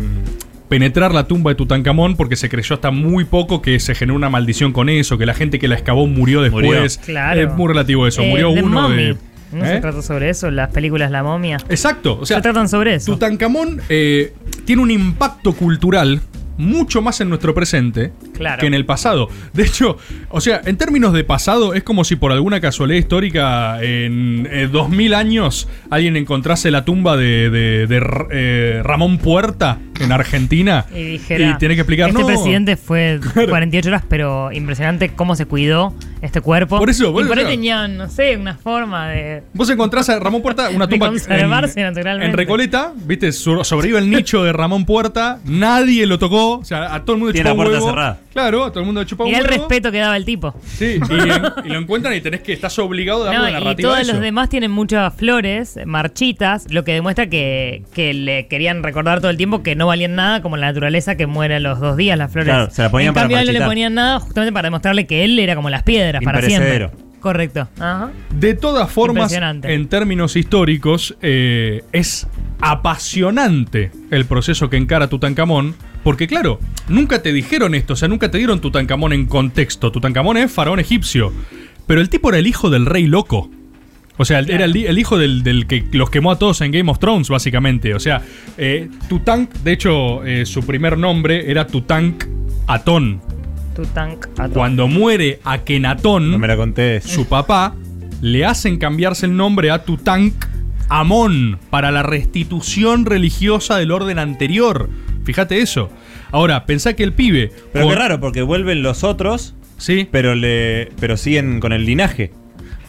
penetrar 0.69 1.13
la 1.13 1.27
tumba 1.27 1.51
de 1.51 1.55
Tutankamón 1.55 2.15
porque 2.17 2.35
se 2.35 2.49
creyó 2.49 2.75
hasta 2.75 2.91
muy 2.91 3.23
poco 3.25 3.61
que 3.61 3.79
se 3.79 3.95
generó 3.95 4.15
una 4.15 4.29
maldición 4.29 4.73
con 4.73 4.89
eso, 4.89 5.17
que 5.17 5.25
la 5.25 5.33
gente 5.33 5.59
que 5.59 5.67
la 5.67 5.75
excavó 5.75 6.07
murió 6.07 6.41
después. 6.41 6.65
Murió. 6.65 6.83
Claro. 7.05 7.41
Es 7.41 7.53
muy 7.53 7.67
relativo 7.69 8.07
eso. 8.07 8.21
Eh, 8.21 8.29
murió 8.29 8.49
uno 8.49 8.89
de. 8.89 9.15
¿No 9.51 9.65
¿Eh? 9.65 9.75
se 9.75 9.79
trata 9.79 10.01
sobre 10.01 10.29
eso? 10.29 10.51
Las 10.51 10.69
películas 10.69 11.11
La 11.11 11.23
Momia. 11.23 11.57
Exacto. 11.69 12.19
O 12.19 12.25
sea, 12.25 12.37
se 12.37 12.43
tratan 12.43 12.67
sobre 12.67 12.95
eso. 12.95 13.13
Tutankamón 13.13 13.81
eh, 13.89 14.33
tiene 14.65 14.81
un 14.81 14.91
impacto 14.91 15.53
cultural 15.53 16.21
mucho 16.57 17.01
más 17.01 17.21
en 17.21 17.29
nuestro 17.29 17.53
presente 17.53 18.11
Claro. 18.33 18.59
que 18.59 18.67
en 18.67 18.73
el 18.73 18.85
pasado. 18.85 19.29
De 19.53 19.63
hecho, 19.63 19.97
o 20.29 20.41
sea, 20.41 20.61
en 20.65 20.77
términos 20.77 21.13
de 21.13 21.23
pasado, 21.23 21.73
es 21.73 21.83
como 21.83 22.03
si 22.03 22.15
por 22.15 22.31
alguna 22.31 22.59
casualidad 22.61 22.99
histórica 22.99 23.81
en 23.83 24.47
eh, 24.51 24.67
2000 24.71 25.13
años 25.13 25.67
alguien 25.89 26.15
encontrase 26.17 26.71
la 26.71 26.85
tumba 26.85 27.17
de, 27.17 27.49
de- 27.49 27.87
de 27.87 27.95
R- 27.97 28.25
eh, 28.31 28.81
Ramón 28.83 29.17
Puerta 29.17 29.79
en 29.99 30.11
Argentina 30.11 30.85
Y 30.93 31.03
dijera, 31.03 31.49
y 31.49 31.57
tiene 31.57 31.73
que 31.75 31.81
explicar, 31.81 32.09
este 32.09 32.21
no, 32.21 32.27
presidente 32.27 32.75
fue 32.77 33.19
48 33.49 33.89
horas, 33.89 34.03
pero 34.07 34.51
impresionante 34.51 35.09
cómo 35.09 35.35
se 35.35 35.45
cuidó 35.45 35.95
este 36.21 36.41
cuerpo. 36.41 36.77
Por 36.79 36.89
eso, 36.89 37.09
y 37.21 37.25
por 37.25 37.37
ahí 37.37 37.45
tenían, 37.45 37.97
no 37.97 38.09
sé, 38.09 38.37
una 38.37 38.55
forma 38.55 39.09
de... 39.09 39.43
Vos 39.53 39.69
encontrás 39.69 40.09
a 40.09 40.19
Ramón 40.19 40.41
Puerta, 40.41 40.69
una 40.69 40.87
tumba 40.87 41.07
conservarse 41.09 41.79
en, 41.79 41.87
naturalmente. 41.87 42.31
en 42.31 42.37
Recoleta, 42.37 42.93
viste, 43.05 43.31
So- 43.31 43.63
sobrevive 43.63 43.99
el 43.99 44.09
nicho 44.11 44.43
de 44.43 44.53
Ramón 44.53 44.85
Puerta, 44.85 45.39
nadie 45.45 46.05
lo 46.05 46.19
tocó, 46.19 46.46
o 46.55 46.63
sea, 46.65 46.93
a 46.93 47.01
todo 47.03 47.13
el 47.13 47.19
mundo 47.19 47.27
le 47.27 47.33
Tiene 47.33 47.49
chupó 47.49 47.63
la 47.63 47.69
un 47.69 47.71
puerta 47.71 47.85
huevo. 47.85 47.89
cerrada. 47.89 48.19
Claro, 48.33 48.63
a 48.65 48.69
todo 48.71 48.79
el 48.81 48.85
mundo 48.85 49.01
un 49.01 49.25
Mirá 49.25 49.39
el 49.39 49.45
huevo. 49.45 49.57
respeto 49.57 49.91
que 49.91 49.97
daba 49.99 50.17
el 50.17 50.25
tipo. 50.25 50.53
Sí, 50.65 50.99
y, 51.65 51.67
y 51.67 51.69
lo 51.69 51.79
encuentran 51.79 52.13
y 52.15 52.21
tenés 52.21 52.41
que, 52.41 52.53
estás 52.53 52.77
obligado 52.79 53.23
a 53.23 53.25
darle 53.25 53.37
No, 53.37 53.43
una 53.43 53.49
y 53.51 53.53
narrativa 53.63 53.89
a 53.89 53.93
todos 53.93 54.03
eso. 54.03 54.13
los 54.13 54.21
demás 54.21 54.49
tienen 54.49 54.71
muchas 54.71 55.13
flores, 55.15 55.79
marchitas, 55.85 56.67
lo 56.71 56.83
que 56.83 56.93
demuestra 56.93 57.27
que, 57.27 57.83
que 57.93 58.13
le 58.13 58.47
querían 58.47 58.83
recordar 58.83 59.19
todo 59.19 59.29
el 59.31 59.37
tiempo 59.37 59.63
que 59.63 59.75
no 59.75 59.87
valían 59.87 60.15
nada, 60.15 60.41
como 60.41 60.57
la 60.57 60.67
naturaleza 60.67 61.15
que 61.17 61.27
muere 61.27 61.55
a 61.55 61.59
los 61.59 61.79
dos 61.79 61.97
días 61.97 62.17
las 62.17 62.31
flores. 62.31 62.49
Claro, 62.53 62.69
se 62.71 62.81
la 62.83 62.89
ponían 62.91 63.09
en 63.09 63.13
para 63.13 63.23
cambio 63.23 63.37
a 63.37 63.41
él 63.41 63.47
no 63.47 63.53
le 63.53 63.59
marchitar. 63.59 63.69
ponían 63.69 63.93
nada 63.95 64.19
justamente 64.19 64.53
para 64.53 64.67
demostrarle 64.67 65.07
que 65.07 65.23
él 65.23 65.37
era 65.39 65.55
como 65.55 65.69
las 65.69 65.83
piedras 65.83 66.21
para 66.23 66.41
siempre. 66.41 66.69
Imperecedero. 66.75 67.07
Correcto. 67.19 67.67
Ajá. 67.79 68.11
De 68.29 68.53
todas 68.53 68.89
formas, 68.91 69.23
Impresionante. 69.23 69.73
en 69.73 69.87
términos 69.87 70.35
históricos, 70.35 71.17
eh, 71.21 71.83
es 71.91 72.27
apasionante 72.61 73.91
el 74.11 74.25
proceso 74.25 74.69
que 74.69 74.77
encara 74.77 75.07
Tutankamón, 75.07 75.75
porque 76.03 76.27
claro, 76.27 76.59
nunca 76.87 77.21
te 77.21 77.33
dijeron 77.33 77.75
esto, 77.75 77.93
o 77.93 77.95
sea, 77.95 78.07
nunca 78.07 78.31
te 78.31 78.37
dieron 78.37 78.61
Tutankamón 78.61 79.13
en 79.13 79.25
contexto. 79.25 79.91
Tutankamón 79.91 80.37
es 80.37 80.51
faraón 80.51 80.79
egipcio. 80.79 81.31
Pero 81.85 82.01
el 82.01 82.09
tipo 82.09 82.29
era 82.29 82.37
el 82.39 82.47
hijo 82.47 82.69
del 82.69 82.85
rey 82.85 83.07
loco. 83.07 83.49
O 84.17 84.25
sea, 84.25 84.39
era 84.39 84.65
el, 84.65 84.75
el 84.75 84.97
hijo 84.97 85.17
del, 85.17 85.43
del 85.43 85.67
que 85.67 85.85
los 85.91 86.09
quemó 86.09 86.31
a 86.31 86.39
todos 86.39 86.61
en 86.61 86.71
Game 86.71 86.89
of 86.89 86.97
Thrones, 86.99 87.29
básicamente. 87.29 87.93
O 87.93 87.99
sea, 87.99 88.21
eh, 88.57 88.89
Tutank, 89.07 89.53
de 89.63 89.71
hecho, 89.73 90.25
eh, 90.25 90.45
su 90.45 90.65
primer 90.65 90.97
nombre 90.97 91.51
era 91.51 91.67
Tutank 91.67 92.25
Atón. 92.65 93.21
Tutank 93.75 94.25
Cuando 94.53 94.87
muere 94.87 95.39
Akenatón, 95.43 96.31
No 96.31 96.39
me 96.39 96.47
la 96.47 96.57
contés. 96.57 97.03
su 97.03 97.27
papá, 97.27 97.75
le 98.21 98.43
hacen 98.43 98.77
cambiarse 98.79 99.27
el 99.27 99.37
nombre 99.37 99.69
a 99.69 99.83
Tutank 99.85 100.33
Amón 100.89 101.59
para 101.69 101.91
la 101.91 102.01
restitución 102.01 103.05
religiosa 103.05 103.77
del 103.77 103.91
orden 103.91 104.17
anterior. 104.19 104.89
Fíjate 105.27 105.59
eso. 105.59 105.89
Ahora, 106.31 106.65
pensá 106.65 106.93
que 106.93 107.03
el 107.03 107.11
pibe. 107.11 107.51
Pero 107.73 107.89
qué 107.89 107.95
raro, 107.95 108.19
porque 108.21 108.41
vuelven 108.41 108.81
los 108.81 109.03
otros, 109.03 109.53
Sí, 109.77 110.07
pero 110.09 110.33
le 110.35 110.89
pero 111.01 111.17
siguen 111.17 111.59
con 111.59 111.73
el 111.73 111.85
linaje. 111.85 112.31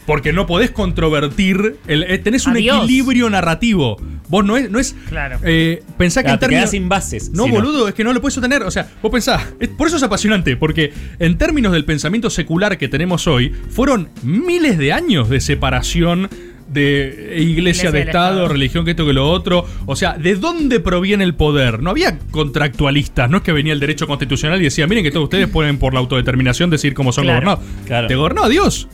porque 0.05 0.33
no 0.33 0.47
podés 0.47 0.71
controvertir. 0.71 1.75
El, 1.87 2.01
eh, 2.03 2.17
tenés 2.17 2.47
un 2.47 2.53
Adiós. 2.53 2.77
equilibrio 2.85 3.29
narrativo. 3.29 3.97
Vos 4.27 4.43
no 4.45 4.57
es. 4.57 4.71
No 4.71 4.79
es 4.79 4.95
Claro. 5.07 5.37
eh, 5.43 5.83
pensá 5.99 6.21
que 6.21 6.27
Claro, 6.27 6.35
en 6.37 6.39
términos. 6.39 6.69
sin 6.71 6.89
bases. 6.89 7.29
No, 7.31 7.43
si 7.43 7.51
boludo, 7.51 7.87
es 7.87 7.93
que 7.93 8.03
no 8.03 8.11
lo 8.13 8.19
puedes 8.21 8.33
sostener. 8.33 8.63
O 8.63 8.71
sea, 8.71 8.87
vos 9.03 9.11
pensás, 9.11 9.53
es- 9.59 9.67
por 9.69 9.85
eso 9.87 9.97
es 9.97 10.03
apasionante, 10.03 10.55
porque 10.57 10.91
en 11.19 11.37
términos 11.37 11.73
del 11.73 11.85
pensamiento 11.85 12.29
secular 12.31 12.77
que 12.79 12.87
tenemos 12.87 13.27
hoy, 13.27 13.53
fueron 13.69 14.09
miles 14.23 14.79
de 14.79 14.93
años 14.93 15.29
de 15.29 15.41
separación 15.41 16.27
de 16.71 17.33
iglesia, 17.37 17.49
Iglesia 17.59 17.91
de 17.91 17.99
Estado, 18.01 18.29
Estado. 18.33 18.47
religión, 18.47 18.85
que 18.85 18.91
esto, 18.91 19.05
que 19.05 19.13
lo 19.13 19.29
otro. 19.29 19.65
O 19.85 19.95
sea, 19.95 20.13
¿de 20.17 20.35
dónde 20.35 20.79
proviene 20.79 21.23
el 21.23 21.35
poder? 21.35 21.81
No 21.81 21.89
había 21.91 22.19
contractualistas, 22.31 23.29
no 23.29 23.37
es 23.37 23.43
que 23.43 23.51
venía 23.51 23.73
el 23.73 23.79
derecho 23.79 24.07
constitucional 24.07 24.59
y 24.61 24.65
decía, 24.65 24.87
miren 24.87 25.03
que 25.03 25.11
todos 25.11 25.25
ustedes 25.25 25.47
pueden 25.47 25.77
por 25.79 25.93
la 25.93 25.99
autodeterminación 25.99 26.69
decir 26.69 26.93
cómo 26.93 27.11
son 27.11 27.23
Claro. 27.25 27.39
gobernados. 27.41 27.65
Claro. 27.85 28.07
Te 28.07 28.15
gobernó 28.15 28.47
Dios. 28.49 28.87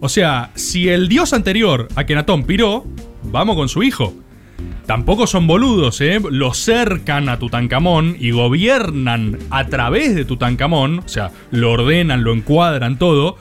O 0.00 0.08
sea, 0.08 0.50
si 0.54 0.88
el 0.88 1.08
dios 1.08 1.32
anterior, 1.32 1.88
Akenatón, 1.96 2.44
piró, 2.44 2.86
vamos 3.24 3.56
con 3.56 3.68
su 3.68 3.82
hijo. 3.82 4.14
Tampoco 4.86 5.26
son 5.26 5.46
boludos, 5.46 6.00
¿eh? 6.00 6.18
Lo 6.30 6.54
cercan 6.54 7.28
a 7.28 7.38
Tutankamón 7.38 8.16
y 8.18 8.30
gobiernan 8.30 9.38
a 9.50 9.66
través 9.66 10.14
de 10.14 10.24
Tutankamón. 10.24 11.00
O 11.00 11.08
sea, 11.08 11.30
lo 11.50 11.72
ordenan, 11.72 12.24
lo 12.24 12.32
encuadran 12.32 12.98
todo. 12.98 13.36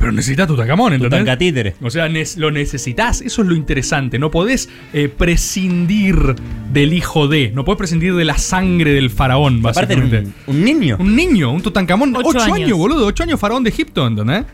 Pero 0.00 0.12
necesitas 0.12 0.48
Tutankamón, 0.48 0.94
¿entendés? 0.94 1.10
Tutankatítere. 1.20 1.74
O 1.82 1.90
sea, 1.90 2.08
lo 2.08 2.50
necesitas. 2.50 3.20
Eso 3.20 3.42
es 3.42 3.48
lo 3.48 3.54
interesante. 3.54 4.18
No 4.18 4.30
podés 4.30 4.68
eh, 4.94 5.08
prescindir 5.08 6.16
del 6.72 6.94
hijo 6.94 7.28
de. 7.28 7.52
No 7.54 7.64
podés 7.66 7.76
prescindir 7.78 8.14
de 8.14 8.24
la 8.24 8.38
sangre 8.38 8.92
del 8.94 9.10
faraón, 9.10 9.58
Aparte 9.60 9.80
básicamente. 9.94 10.32
un, 10.46 10.56
un 10.56 10.64
niño. 10.64 10.96
Un 10.98 11.14
niño, 11.14 11.52
un 11.52 11.60
Tutankamón. 11.62 12.16
Ocho 12.16 12.28
Ocho, 12.30 12.40
años. 12.40 12.56
años. 12.56 12.78
boludo. 12.78 13.06
Ocho 13.06 13.22
años 13.24 13.38
faraón 13.38 13.62
de 13.62 13.68
Egipto, 13.70 14.06
¿entendés? 14.06 14.46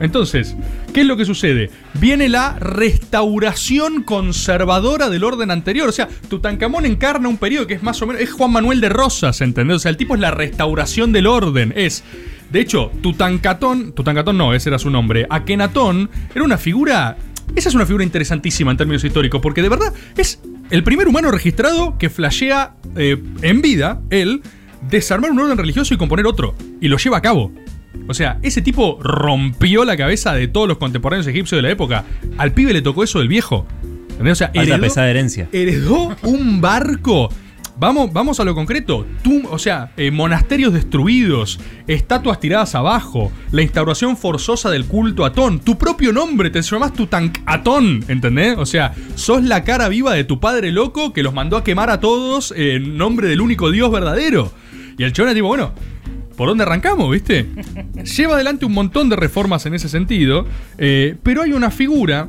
Entonces, 0.00 0.54
¿qué 0.94 1.00
es 1.00 1.06
lo 1.06 1.16
que 1.16 1.24
sucede? 1.24 1.70
Viene 1.94 2.28
la 2.28 2.58
restauración 2.58 4.02
conservadora 4.02 5.08
del 5.10 5.24
orden 5.24 5.50
anterior. 5.50 5.88
O 5.88 5.92
sea, 5.92 6.08
Tutankamón 6.28 6.86
encarna 6.86 7.28
un 7.28 7.36
periodo 7.38 7.66
que 7.66 7.74
es 7.74 7.82
más 7.82 8.00
o 8.02 8.06
menos. 8.06 8.22
Es 8.22 8.32
Juan 8.32 8.52
Manuel 8.52 8.80
de 8.80 8.88
Rosas, 8.90 9.40
¿entendés? 9.40 9.76
O 9.76 9.78
sea, 9.80 9.90
el 9.90 9.96
tipo 9.96 10.14
es 10.14 10.20
la 10.20 10.30
restauración 10.30 11.12
del 11.12 11.26
orden. 11.26 11.72
Es. 11.76 12.04
De 12.50 12.60
hecho, 12.60 12.90
Tutankatón. 13.02 13.92
Tutankatón 13.92 14.36
no, 14.36 14.54
ese 14.54 14.70
era 14.70 14.78
su 14.78 14.90
nombre. 14.90 15.26
Akenatón 15.30 16.10
era 16.34 16.44
una 16.44 16.58
figura. 16.58 17.16
Esa 17.54 17.68
es 17.68 17.74
una 17.74 17.86
figura 17.86 18.04
interesantísima 18.04 18.70
en 18.70 18.76
términos 18.76 19.02
históricos, 19.04 19.40
porque 19.40 19.62
de 19.62 19.68
verdad 19.68 19.92
es 20.16 20.40
el 20.70 20.84
primer 20.84 21.08
humano 21.08 21.30
registrado 21.30 21.98
que 21.98 22.10
flashea 22.10 22.74
eh, 22.96 23.20
en 23.42 23.60
vida, 23.60 24.00
él, 24.10 24.42
desarmar 24.88 25.32
un 25.32 25.40
orden 25.40 25.58
religioso 25.58 25.94
y 25.94 25.96
componer 25.96 26.26
otro. 26.26 26.54
Y 26.80 26.88
lo 26.88 26.96
lleva 26.96 27.18
a 27.18 27.22
cabo. 27.22 27.52
O 28.06 28.14
sea, 28.14 28.38
ese 28.42 28.62
tipo 28.62 28.98
rompió 29.02 29.84
la 29.84 29.96
cabeza 29.96 30.32
de 30.32 30.48
todos 30.48 30.68
los 30.68 30.78
contemporáneos 30.78 31.26
egipcios 31.26 31.58
de 31.58 31.62
la 31.62 31.70
época. 31.70 32.04
Al 32.38 32.52
pibe 32.52 32.72
le 32.72 32.82
tocó 32.82 33.02
eso 33.04 33.18
del 33.18 33.28
viejo. 33.28 33.66
O 34.20 34.34
sea, 34.34 34.50
heredó, 34.52 34.80
pesada 34.80 35.10
herencia. 35.10 35.48
heredó 35.52 36.14
un 36.22 36.60
barco. 36.60 37.30
Vamos, 37.78 38.12
vamos 38.12 38.40
a 38.40 38.44
lo 38.44 38.54
concreto. 38.54 39.06
Tú, 39.22 39.42
o 39.50 39.58
sea, 39.58 39.92
eh, 39.96 40.10
monasterios 40.10 40.72
destruidos, 40.72 41.58
estatuas 41.86 42.38
tiradas 42.38 42.74
abajo, 42.74 43.32
la 43.52 43.62
instauración 43.62 44.16
forzosa 44.16 44.70
del 44.70 44.86
culto 44.86 45.24
a 45.24 45.28
Atón. 45.28 45.60
Tu 45.60 45.78
propio 45.78 46.12
nombre, 46.12 46.50
te 46.50 46.60
llamas 46.60 46.92
Tutank-Atón, 46.92 48.04
¿entendés? 48.08 48.56
O 48.58 48.66
sea, 48.66 48.94
sos 49.14 49.42
la 49.42 49.64
cara 49.64 49.88
viva 49.88 50.12
de 50.14 50.24
tu 50.24 50.40
padre 50.40 50.72
loco 50.72 51.12
que 51.12 51.22
los 51.22 51.32
mandó 51.32 51.56
a 51.56 51.64
quemar 51.64 51.90
a 51.90 52.00
todos 52.00 52.52
en 52.56 52.96
nombre 52.96 53.28
del 53.28 53.40
único 53.40 53.70
Dios 53.70 53.90
verdadero. 53.90 54.52
Y 54.98 55.04
el 55.04 55.12
chabón 55.12 55.30
es 55.30 55.34
tipo, 55.34 55.48
bueno, 55.48 55.72
¿por 56.36 56.48
dónde 56.48 56.64
arrancamos, 56.64 57.10
viste? 57.10 57.48
Lleva 58.16 58.34
adelante 58.34 58.66
un 58.66 58.72
montón 58.72 59.08
de 59.08 59.16
reformas 59.16 59.64
en 59.64 59.74
ese 59.74 59.88
sentido, 59.88 60.46
eh, 60.76 61.16
pero 61.22 61.42
hay 61.42 61.52
una 61.52 61.70
figura, 61.70 62.28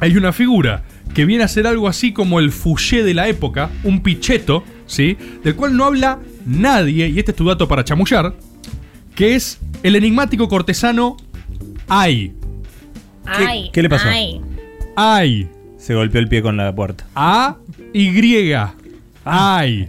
hay 0.00 0.16
una 0.16 0.32
figura 0.32 0.84
que 1.14 1.24
viene 1.24 1.44
a 1.44 1.48
ser 1.48 1.66
algo 1.66 1.88
así 1.88 2.12
como 2.12 2.38
el 2.38 2.52
fouché 2.52 3.02
de 3.02 3.14
la 3.14 3.28
época, 3.28 3.70
un 3.84 4.02
picheto, 4.02 4.64
¿sí? 4.86 5.16
Del 5.42 5.56
cual 5.56 5.76
no 5.76 5.84
habla 5.84 6.18
nadie, 6.46 7.08
y 7.08 7.18
este 7.18 7.32
es 7.32 7.36
tu 7.36 7.44
dato 7.44 7.66
para 7.68 7.84
chamullar, 7.84 8.34
que 9.14 9.34
es 9.34 9.58
el 9.82 9.96
enigmático 9.96 10.48
cortesano 10.48 11.16
Ai. 11.88 12.32
Ay, 13.24 13.70
qué 13.72 13.82
le 13.82 13.88
pasó? 13.88 14.08
ay. 14.08 14.40
Ai. 14.96 15.48
Se 15.78 15.94
golpeó 15.94 16.20
el 16.20 16.28
pie 16.28 16.42
con 16.42 16.56
la 16.56 16.74
puerta. 16.74 17.06
A-Y. 17.14 18.52
Ai. 19.24 19.88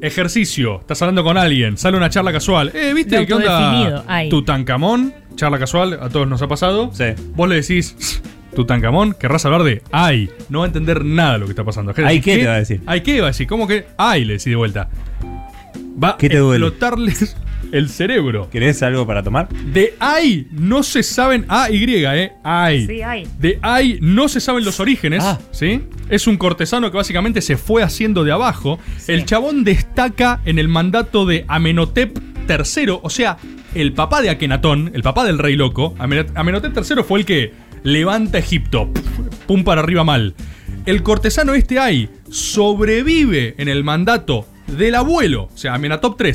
Ejercicio. 0.00 0.80
Estás 0.80 1.02
hablando 1.02 1.24
con 1.24 1.36
alguien. 1.36 1.76
Sale 1.76 1.96
una 1.96 2.10
charla 2.10 2.32
casual. 2.32 2.70
Eh, 2.74 2.92
¿viste 2.94 3.26
qué 3.26 3.34
onda? 3.34 4.04
ai. 4.06 4.28
Tutankamón. 4.28 5.12
Charla 5.34 5.58
casual. 5.58 5.98
A 6.00 6.08
todos 6.08 6.28
nos 6.28 6.40
ha 6.42 6.48
pasado. 6.48 6.90
Sí. 6.92 7.04
Vos 7.34 7.48
le 7.48 7.56
decís. 7.56 8.22
Tutankamón, 8.54 9.14
querrás 9.14 9.44
hablar 9.44 9.62
de 9.62 9.82
ay. 9.92 10.30
No 10.48 10.60
va 10.60 10.64
a 10.64 10.68
entender 10.68 11.04
nada 11.04 11.34
de 11.34 11.38
lo 11.40 11.46
que 11.46 11.52
está 11.52 11.64
pasando. 11.64 11.92
Ay, 12.04 12.20
¿qué 12.20 12.38
te 12.38 12.46
va 12.46 12.54
a 12.54 12.58
decir? 12.58 12.80
Ay, 12.86 13.00
¿qué 13.02 13.20
va 13.20 13.26
a 13.28 13.30
decir? 13.30 13.46
¿Cómo 13.46 13.66
que? 13.68 13.86
Ay, 13.96 14.24
le 14.24 14.34
decís 14.34 14.46
de 14.46 14.56
vuelta. 14.56 14.88
Va 16.02 16.16
¿Qué 16.18 16.28
te 16.28 16.36
a 16.36 16.40
duele? 16.40 16.66
explotarles 16.66 17.36
el 17.72 17.88
cerebro. 17.88 18.48
¿Querés 18.50 18.82
algo 18.82 19.06
para 19.06 19.22
tomar? 19.22 19.48
De 19.50 19.94
ay 20.00 20.46
no 20.50 20.82
se 20.82 21.02
saben. 21.02 21.44
A-Y, 21.48 21.84
¿eh? 22.04 22.32
Ay. 22.42 22.86
Sí, 22.86 23.02
ay. 23.02 23.26
De 23.38 23.58
ay 23.62 23.98
no 24.00 24.28
se 24.28 24.40
saben 24.40 24.64
los 24.64 24.80
orígenes, 24.80 25.22
Ah. 25.24 25.38
¿sí? 25.50 25.82
Es 26.08 26.26
un 26.26 26.36
cortesano 26.36 26.90
que 26.90 26.96
básicamente 26.96 27.42
se 27.42 27.56
fue 27.56 27.82
haciendo 27.82 28.24
de 28.24 28.32
abajo. 28.32 28.78
El 29.06 29.24
chabón 29.26 29.62
destaca 29.64 30.40
en 30.44 30.58
el 30.58 30.68
mandato 30.68 31.26
de 31.26 31.44
Amenhotep 31.48 32.18
III, 32.48 32.98
o 33.02 33.10
sea, 33.10 33.36
el 33.74 33.92
papá 33.92 34.22
de 34.22 34.30
Akenatón, 34.30 34.90
el 34.94 35.02
papá 35.02 35.24
del 35.24 35.38
rey 35.38 35.54
loco. 35.54 35.94
Amenhotep 35.98 36.76
III 36.76 37.02
fue 37.06 37.20
el 37.20 37.24
que 37.26 37.52
levanta 37.82 38.38
Egipto, 38.38 38.88
pum 39.46 39.64
para 39.64 39.80
arriba 39.80 40.04
mal. 40.04 40.34
El 40.86 41.02
cortesano 41.02 41.54
este 41.54 41.78
ay 41.78 42.08
sobrevive 42.30 43.54
en 43.58 43.68
el 43.68 43.84
mandato 43.84 44.46
del 44.66 44.94
abuelo, 44.94 45.48
o 45.52 45.56
sea, 45.58 45.74
Amenhotep 45.74 46.20
III, 46.20 46.32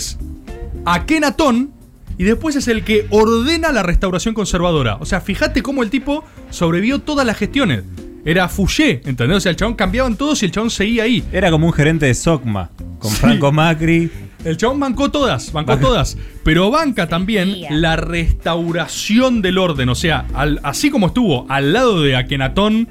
Akenatón 0.86 1.72
y 2.18 2.24
después 2.24 2.56
es 2.56 2.68
el 2.68 2.84
que 2.84 3.08
ordena 3.10 3.72
la 3.72 3.84
restauración 3.84 4.34
conservadora. 4.34 4.98
O 5.00 5.06
sea, 5.06 5.20
fíjate 5.22 5.62
cómo 5.62 5.84
el 5.84 5.90
tipo 5.90 6.24
sobrevivió 6.50 7.00
todas 7.00 7.26
las 7.26 7.38
gestiones. 7.38 7.84
Era 8.24 8.48
Fouché, 8.50 9.02
¿entendés? 9.06 9.38
O 9.38 9.40
sea, 9.42 9.50
el 9.52 9.56
chabón 9.56 9.76
cambiaban 9.76 10.16
todos 10.16 10.42
y 10.42 10.46
el 10.46 10.52
chabón 10.52 10.70
seguía 10.72 11.04
ahí. 11.04 11.24
Era 11.32 11.52
como 11.52 11.68
un 11.68 11.74
gerente 11.74 12.06
de 12.08 12.14
SOCMA. 12.16 12.72
Con 12.98 13.12
Sí. 13.12 13.18
Franco 13.18 13.52
Macri. 13.52 14.10
El 14.46 14.58
chabón 14.58 14.80
bancó 14.80 15.10
todas, 15.12 15.52
bancó 15.52 15.78
todas. 15.78 16.18
Pero 16.44 16.72
banca 16.72 17.10
también 17.10 17.56
la 17.72 17.96
restauración 17.96 19.42
del 19.42 19.58
orden. 19.58 19.90
O 19.90 19.96
sea, 19.96 20.26
al- 20.34 20.60
así 20.64 20.90
como 20.90 21.08
estuvo 21.08 21.46
al 21.50 21.74
lado 21.74 22.02
de 22.02 22.16
Akenatón 22.16 22.88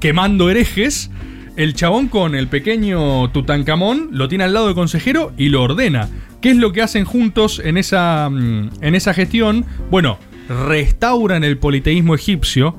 quemando 0.00 0.50
herejes, 0.50 1.10
el 1.56 1.74
chabón 1.74 2.08
con 2.08 2.34
el 2.36 2.46
pequeño 2.46 3.30
Tutankamón 3.32 4.10
lo 4.12 4.28
tiene 4.28 4.44
al 4.44 4.52
lado 4.52 4.66
del 4.66 4.74
consejero 4.76 5.32
y 5.36 5.48
lo 5.48 5.62
ordena. 5.62 6.08
¿Qué 6.40 6.50
es 6.50 6.56
lo 6.56 6.72
que 6.72 6.82
hacen 6.82 7.04
juntos 7.04 7.60
en 7.64 7.76
esa, 7.78 8.28
mm, 8.30 8.70
en 8.80 8.94
esa 8.94 9.12
gestión? 9.12 9.64
Bueno, 9.90 10.18
restauran 10.48 11.42
el 11.42 11.58
politeísmo 11.58 12.14
egipcio, 12.14 12.76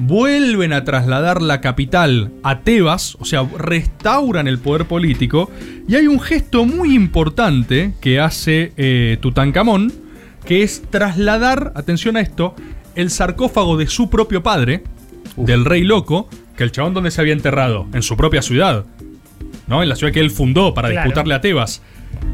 vuelven 0.00 0.72
a 0.72 0.82
trasladar 0.84 1.42
la 1.42 1.60
capital 1.60 2.32
a 2.42 2.60
Tebas, 2.60 3.16
o 3.20 3.24
sea, 3.24 3.42
restauran 3.56 4.48
el 4.48 4.58
poder 4.58 4.86
político, 4.86 5.50
y 5.86 5.94
hay 5.96 6.06
un 6.06 6.20
gesto 6.20 6.64
muy 6.64 6.94
importante 6.94 7.92
que 8.00 8.18
hace 8.18 8.72
eh, 8.76 9.18
Tutankamón, 9.20 9.92
que 10.46 10.62
es 10.62 10.82
trasladar, 10.90 11.72
atención 11.76 12.16
a 12.16 12.20
esto, 12.20 12.54
el 12.94 13.10
sarcófago 13.10 13.76
de 13.76 13.86
su 13.88 14.08
propio 14.08 14.42
padre, 14.42 14.82
del 15.36 15.64
rey 15.64 15.84
loco, 15.84 16.28
que 16.56 16.64
el 16.64 16.72
chabón 16.72 16.94
donde 16.94 17.10
se 17.10 17.20
había 17.20 17.34
enterrado, 17.34 17.86
en 17.92 18.02
su 18.02 18.16
propia 18.16 18.42
ciudad, 18.42 18.86
¿no? 19.66 19.82
En 19.82 19.88
la 19.88 19.96
ciudad 19.96 20.12
que 20.12 20.20
él 20.20 20.30
fundó 20.30 20.72
para 20.74 20.88
Claro. 20.88 21.04
disputarle 21.04 21.34
a 21.34 21.40
Tebas. 21.40 21.82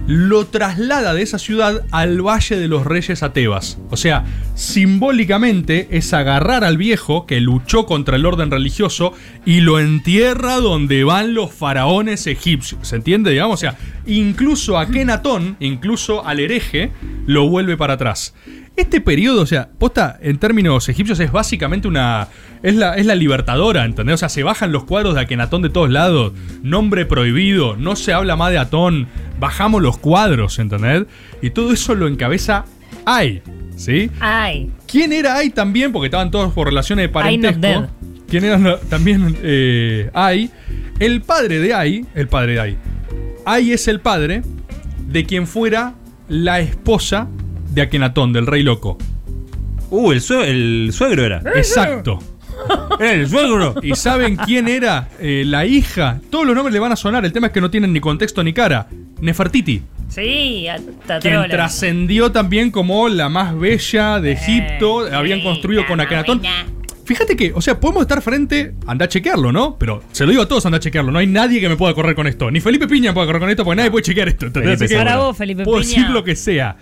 Lo 0.07 0.47
traslada 0.47 1.15
de 1.15 1.23
esa 1.23 1.39
ciudad 1.39 1.85
al 1.91 2.23
Valle 2.23 2.57
de 2.57 2.69
los 2.69 2.87
Reyes 2.87 3.23
a 3.23 3.33
Tebas. 3.33 3.79
O 3.91 3.97
sea, 3.97 4.25
simbólicamente 4.55 5.89
es 5.91 6.13
agarrar 6.13 6.63
al 6.63 6.77
viejo 6.79 7.27
que 7.27 7.41
luchó 7.41 7.87
contra 7.87 8.17
el 8.17 8.25
orden 8.25 8.51
religioso 8.51 9.13
y 9.45 9.61
lo 9.61 9.81
entierra 9.81 10.57
donde 10.57 11.03
van 11.05 11.35
los 11.35 11.53
faraones 11.53 12.27
egipcios. 12.27 12.87
¿Se 12.89 12.97
entiende? 12.97 13.33
Digamos, 13.33 13.55
o 13.55 13.61
sea, 13.61 13.77
incluso 14.07 14.79
a 14.79 14.87
Kenatón, 14.87 15.57
incluso 15.59 16.25
al 16.25 16.39
hereje, 16.39 16.93
lo 17.27 17.49
vuelve 17.49 17.77
para 17.77 17.95
atrás. 17.95 18.35
Este 18.77 19.01
periodo, 19.01 19.43
o 19.43 19.47
sea, 19.47 19.71
posta, 19.79 20.19
en 20.21 20.39
términos 20.39 20.89
egipcios 20.89 21.19
es 21.21 21.33
básicamente 21.33 21.89
una. 21.89 22.29
Es 22.63 22.75
la, 22.75 22.95
es 22.95 23.07
la 23.07 23.15
libertadora, 23.15 23.85
¿entendés? 23.85 24.15
O 24.15 24.19
sea, 24.19 24.29
se 24.29 24.43
bajan 24.43 24.73
los 24.73 24.85
cuadros 24.85 25.15
de 25.15 25.23
Akenatón 25.23 25.63
de 25.63 25.71
todos 25.71 25.91
lados. 25.91 26.33
Nombre 26.63 27.07
prohibido, 27.07 27.77
no 27.77 27.97
se 27.97 28.13
habla 28.13 28.37
más 28.37 28.51
de 28.51 28.59
Atón. 28.59 29.09
Bajamos 29.41 29.83
los 29.83 29.99
cuadros, 29.99 30.59
¿entendés? 30.59 31.05
Y 31.41 31.51
todo 31.51 31.73
eso 31.73 31.95
lo 31.95 32.07
encabeza 32.07 32.65
Ay, 33.09 33.41
¿sí? 33.77 34.11
Ay. 34.19 34.73
¿Quién 34.89 35.13
era 35.13 35.37
Ay 35.37 35.51
también? 35.51 35.93
Porque 35.93 36.07
estaban 36.07 36.33
todos 36.33 36.53
por 36.53 36.67
relaciones 36.67 37.05
de 37.05 37.09
parentesco. 37.09 37.89
¿Quién 38.29 38.45
era 38.45 38.81
también 38.81 39.37
eh, 39.43 40.11
Ay? 40.13 40.51
El 40.99 41.23
padre 41.23 41.61
de 41.61 41.73
Ay, 41.73 42.05
el 42.17 42.27
padre 42.27 42.55
de 42.55 42.61
Ay. 42.61 42.77
Ay 43.45 43.73
es 43.73 43.87
el 43.87 44.01
padre 44.01 44.43
de 45.07 45.25
quien 45.25 45.47
fuera 45.47 45.95
la 46.29 46.59
esposa 46.59 47.29
de 47.77 47.83
Akenatón, 47.83 48.33
del 48.33 48.47
rey 48.47 48.63
loco. 48.65 48.97
Uh, 49.91 50.11
el, 50.13 50.21
sue- 50.21 50.49
el 50.51 50.91
suegro 50.93 51.25
era. 51.25 51.43
Exacto. 51.55 52.19
Era 52.99 53.13
el 53.13 53.29
suegro. 53.29 53.75
¿Y 53.83 53.95
saben 53.95 54.35
quién 54.37 54.67
era 54.67 55.11
eh, 55.21 55.45
la 55.47 55.67
hija? 55.67 56.21
Todos 56.31 56.47
los 56.47 56.55
nombres 56.55 56.73
le 56.73 56.81
van 56.81 56.91
a 56.91 56.97
sonar, 56.97 57.23
el 57.27 57.31
tema 57.33 57.49
es 57.49 57.53
que 57.53 57.61
no 57.61 57.71
tienen 57.71 57.93
ni 57.93 58.01
contexto 58.01 58.43
ni 58.43 58.55
cara. 58.55 58.89
Nefertiti, 59.21 59.83
Sí, 60.09 60.67
hasta 60.67 61.19
quien 61.21 61.49
trascendió 61.51 62.33
también 62.33 62.71
como 62.71 63.11
la 63.11 63.29
más 63.29 63.57
bella 63.59 64.21
de 64.21 64.33
Egipto. 64.33 65.01
Habían 65.15 65.41
sí, 65.41 65.45
construido 65.45 65.87
con 65.87 66.01
Akenatón. 66.01 66.41
Fíjate 67.05 67.37
que, 67.37 67.53
o 67.55 67.61
sea, 67.61 67.79
podemos 67.79 68.01
estar 68.03 68.23
frente, 68.23 68.75
anda 68.87 69.05
a 69.05 69.09
chequearlo, 69.09 69.53
¿no? 69.53 69.77
Pero 69.79 70.03
se 70.13 70.25
lo 70.25 70.31
digo 70.31 70.43
a 70.43 70.49
todos, 70.49 70.65
anda 70.65 70.79
a 70.79 70.81
chequearlo. 70.81 71.13
No 71.13 71.19
hay 71.19 71.27
nadie 71.27 71.61
que 71.61 71.69
me 71.69 71.77
pueda 71.77 71.93
correr 71.95 72.15
con 72.17 72.27
esto. 72.27 72.51
Ni 72.51 72.61
Felipe 72.61 72.89
Piña 72.89 73.13
puede 73.13 73.27
correr 73.27 73.41
con 73.41 73.51
esto 73.51 73.65
porque 73.65 73.77
nadie 73.77 73.91
puede 73.91 74.03
chequear 74.05 74.29
esto. 74.29 74.51
Felipe 74.51 74.89
Para 74.97 75.19
vos, 75.19 75.37
Felipe 75.37 75.63
puedo 75.63 75.81
Piña. 75.83 75.91
decir 75.91 76.09
lo 76.11 76.25
que 76.25 76.35
sea. 76.35 76.77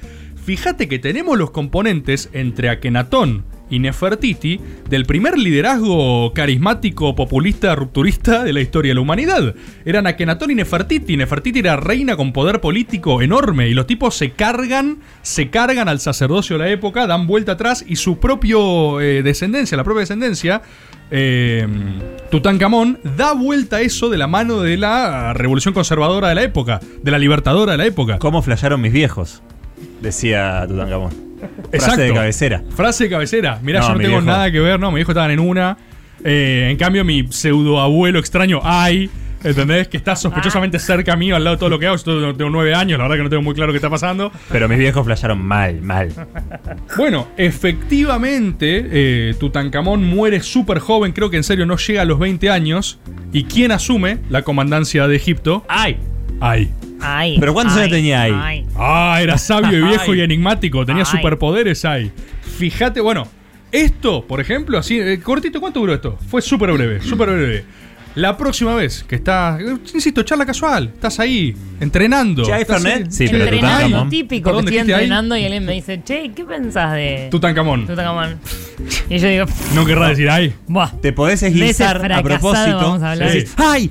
Fíjate 0.44 0.88
que 0.88 0.98
tenemos 0.98 1.38
los 1.38 1.52
componentes 1.52 2.28
entre 2.34 2.68
Akenatón 2.68 3.46
y 3.70 3.78
Nefertiti 3.78 4.60
del 4.90 5.06
primer 5.06 5.38
liderazgo 5.38 6.34
carismático, 6.34 7.16
populista, 7.16 7.74
rupturista 7.74 8.44
de 8.44 8.52
la 8.52 8.60
historia 8.60 8.90
de 8.90 8.96
la 8.96 9.00
humanidad. 9.00 9.54
Eran 9.86 10.06
Akenatón 10.06 10.50
y 10.50 10.54
Nefertiti. 10.54 11.16
Nefertiti 11.16 11.60
era 11.60 11.76
reina 11.76 12.14
con 12.16 12.34
poder 12.34 12.60
político 12.60 13.22
enorme 13.22 13.68
y 13.68 13.74
los 13.74 13.86
tipos 13.86 14.16
se 14.16 14.32
cargan, 14.32 14.98
se 15.22 15.48
cargan 15.48 15.88
al 15.88 15.98
sacerdocio 15.98 16.58
de 16.58 16.64
la 16.64 16.70
época, 16.70 17.06
dan 17.06 17.26
vuelta 17.26 17.52
atrás 17.52 17.82
y 17.88 17.96
su 17.96 18.20
propio 18.20 19.00
eh, 19.00 19.22
descendencia, 19.22 19.78
la 19.78 19.84
propia 19.84 20.00
descendencia, 20.00 20.60
eh, 21.10 21.66
Tutankamón, 22.30 22.98
da 23.16 23.32
vuelta 23.32 23.76
a 23.76 23.80
eso 23.80 24.10
de 24.10 24.18
la 24.18 24.26
mano 24.26 24.60
de 24.60 24.76
la 24.76 25.32
revolución 25.32 25.72
conservadora 25.72 26.28
de 26.28 26.34
la 26.34 26.42
época, 26.42 26.80
de 27.02 27.10
la 27.10 27.18
libertadora 27.18 27.72
de 27.72 27.78
la 27.78 27.86
época. 27.86 28.18
¿Cómo 28.18 28.42
flasharon 28.42 28.82
mis 28.82 28.92
viejos? 28.92 29.42
Decía 30.04 30.64
Tutankamón. 30.68 31.10
Frase 31.72 32.02
de 32.02 32.12
cabecera. 32.14 32.62
Frase 32.76 33.04
de 33.04 33.10
cabecera. 33.10 33.58
Mirá, 33.62 33.80
No, 33.80 33.86
yo 33.88 33.92
no 33.94 33.98
mi 33.98 34.04
tengo 34.04 34.16
viejo. 34.20 34.26
nada 34.30 34.50
que 34.52 34.60
ver, 34.60 34.78
no, 34.78 34.92
mi 34.92 35.00
hijo 35.00 35.10
estaban 35.10 35.30
en 35.32 35.40
una. 35.40 35.76
Eh, 36.22 36.68
en 36.70 36.76
cambio, 36.76 37.04
mi 37.04 37.26
pseudo 37.30 37.80
abuelo 37.80 38.18
extraño, 38.18 38.60
ay, 38.62 39.10
¿entendés? 39.42 39.88
Que 39.88 39.96
está 39.98 40.16
sospechosamente 40.16 40.78
cerca 40.78 41.16
mío, 41.16 41.36
al 41.36 41.44
lado 41.44 41.56
de 41.56 41.60
todo 41.60 41.68
lo 41.68 41.78
que 41.78 41.86
hago. 41.86 41.96
Yo 41.96 42.02
tengo- 42.04 42.34
tengo 42.34 42.50
nueve 42.50 42.74
años, 42.74 42.96
la 42.98 43.04
verdad 43.04 43.16
que 43.16 43.22
no 43.24 43.28
tengo 43.30 43.42
muy 43.42 43.54
claro 43.54 43.72
qué 43.72 43.76
está 43.76 43.90
pasando. 43.90 44.30
Pero 44.50 44.68
mis 44.68 44.78
viejos 44.78 45.04
flasharon 45.04 45.42
mal, 45.44 45.82
mal. 45.82 46.10
Bueno, 46.96 47.28
efectivamente, 47.36 48.86
eh, 49.30 49.34
Tutankamón 49.38 50.02
muere 50.04 50.40
súper 50.40 50.78
joven, 50.78 51.12
creo 51.12 51.28
que 51.30 51.36
en 51.36 51.44
serio 51.44 51.66
no 51.66 51.76
llega 51.76 52.02
a 52.02 52.04
los 52.04 52.18
20 52.18 52.48
años. 52.50 52.98
¿Y 53.32 53.44
quién 53.44 53.72
asume 53.72 54.18
la 54.30 54.42
comandancia 54.42 55.06
de 55.08 55.16
Egipto? 55.16 55.64
¡Ay! 55.68 55.96
Ay. 56.40 56.70
Ay. 57.04 57.36
¿Pero 57.38 57.52
cuántos 57.54 57.76
ay, 57.76 57.82
años 57.82 57.92
tenía 57.92 58.22
ahí? 58.22 58.32
ay. 58.34 58.66
Ah, 58.76 59.18
era 59.22 59.38
sabio 59.38 59.78
y 59.78 59.82
viejo 59.82 60.12
Ay. 60.12 60.18
y 60.18 60.22
enigmático. 60.22 60.84
Tenía 60.86 61.04
Ay. 61.06 61.10
superpoderes 61.18 61.84
ahí. 61.84 62.10
Fíjate, 62.58 63.00
bueno, 63.00 63.26
esto, 63.72 64.24
por 64.26 64.40
ejemplo, 64.40 64.78
así, 64.78 64.98
eh, 64.98 65.20
cortito, 65.20 65.60
¿cuánto 65.60 65.80
duró 65.80 65.94
esto? 65.94 66.18
Fue 66.28 66.40
súper 66.40 66.72
breve, 66.72 67.00
súper 67.02 67.28
breve. 67.30 67.64
La 68.14 68.36
próxima 68.36 68.76
vez 68.76 69.02
que 69.02 69.16
estás, 69.16 69.60
eh, 69.60 69.76
insisto, 69.92 70.22
charla 70.22 70.46
casual, 70.46 70.88
estás 70.94 71.18
ahí, 71.18 71.52
entrenando. 71.80 72.44
¿Che, 72.44 72.52
hay 72.52 72.62
estás 72.62 72.80
Fernet? 72.80 73.06
ahí- 73.06 73.10
Sí, 73.12 73.26
pero 73.28 73.42
Entrenando, 73.42 74.08
típico 74.08 74.52
que 74.52 74.58
estoy 74.60 74.76
ahí. 74.78 74.80
entrenando 74.82 75.36
y 75.36 75.44
alguien 75.44 75.64
me 75.64 75.72
dice, 75.72 76.00
che, 76.04 76.30
¿qué 76.32 76.44
pensás 76.44 76.92
de 76.94 77.26
Tutankamón. 77.32 77.88
Tutankamón? 77.88 78.38
Y 79.10 79.18
yo 79.18 79.26
digo, 79.28 79.46
No 79.74 79.84
querrá 79.84 80.10
decir 80.10 80.30
ahí. 80.30 80.54
buah, 80.68 80.92
Te 81.00 81.12
podés 81.12 81.40
De 81.40 81.48
ese 81.48 81.56
esguinzar 81.58 82.12
a 82.12 82.22
propósito. 82.22 82.76
vamos 82.76 83.02
a 83.02 83.10
hablar. 83.12 83.32
Decís, 83.32 83.52
¡Ay! 83.56 83.90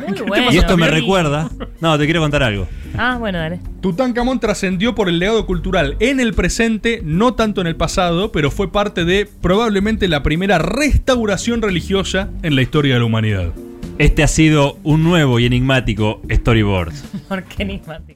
Muy 0.00 0.20
bueno. 0.26 0.52
Y 0.52 0.58
esto 0.58 0.76
me 0.76 0.88
recuerda. 0.88 1.50
No, 1.80 1.98
te 1.98 2.04
quiero 2.04 2.20
contar 2.20 2.42
algo. 2.42 2.66
Ah, 2.96 3.16
bueno, 3.18 3.38
dale. 3.38 3.60
Tutankamón 3.80 4.40
trascendió 4.40 4.94
por 4.94 5.08
el 5.08 5.18
legado 5.18 5.46
cultural 5.46 5.96
en 6.00 6.20
el 6.20 6.34
presente, 6.34 7.00
no 7.04 7.34
tanto 7.34 7.60
en 7.60 7.66
el 7.66 7.76
pasado, 7.76 8.32
pero 8.32 8.50
fue 8.50 8.72
parte 8.72 9.04
de 9.04 9.28
probablemente 9.40 10.08
la 10.08 10.22
primera 10.22 10.58
restauración 10.58 11.62
religiosa 11.62 12.30
en 12.42 12.56
la 12.56 12.62
historia 12.62 12.94
de 12.94 13.00
la 13.00 13.06
humanidad. 13.06 13.52
Este 13.98 14.22
ha 14.22 14.28
sido 14.28 14.78
un 14.82 15.02
nuevo 15.02 15.38
y 15.38 15.46
enigmático 15.46 16.20
storyboard. 16.30 16.92
¿Por 17.28 17.44
qué 17.44 17.62
enigmático? 17.62 18.12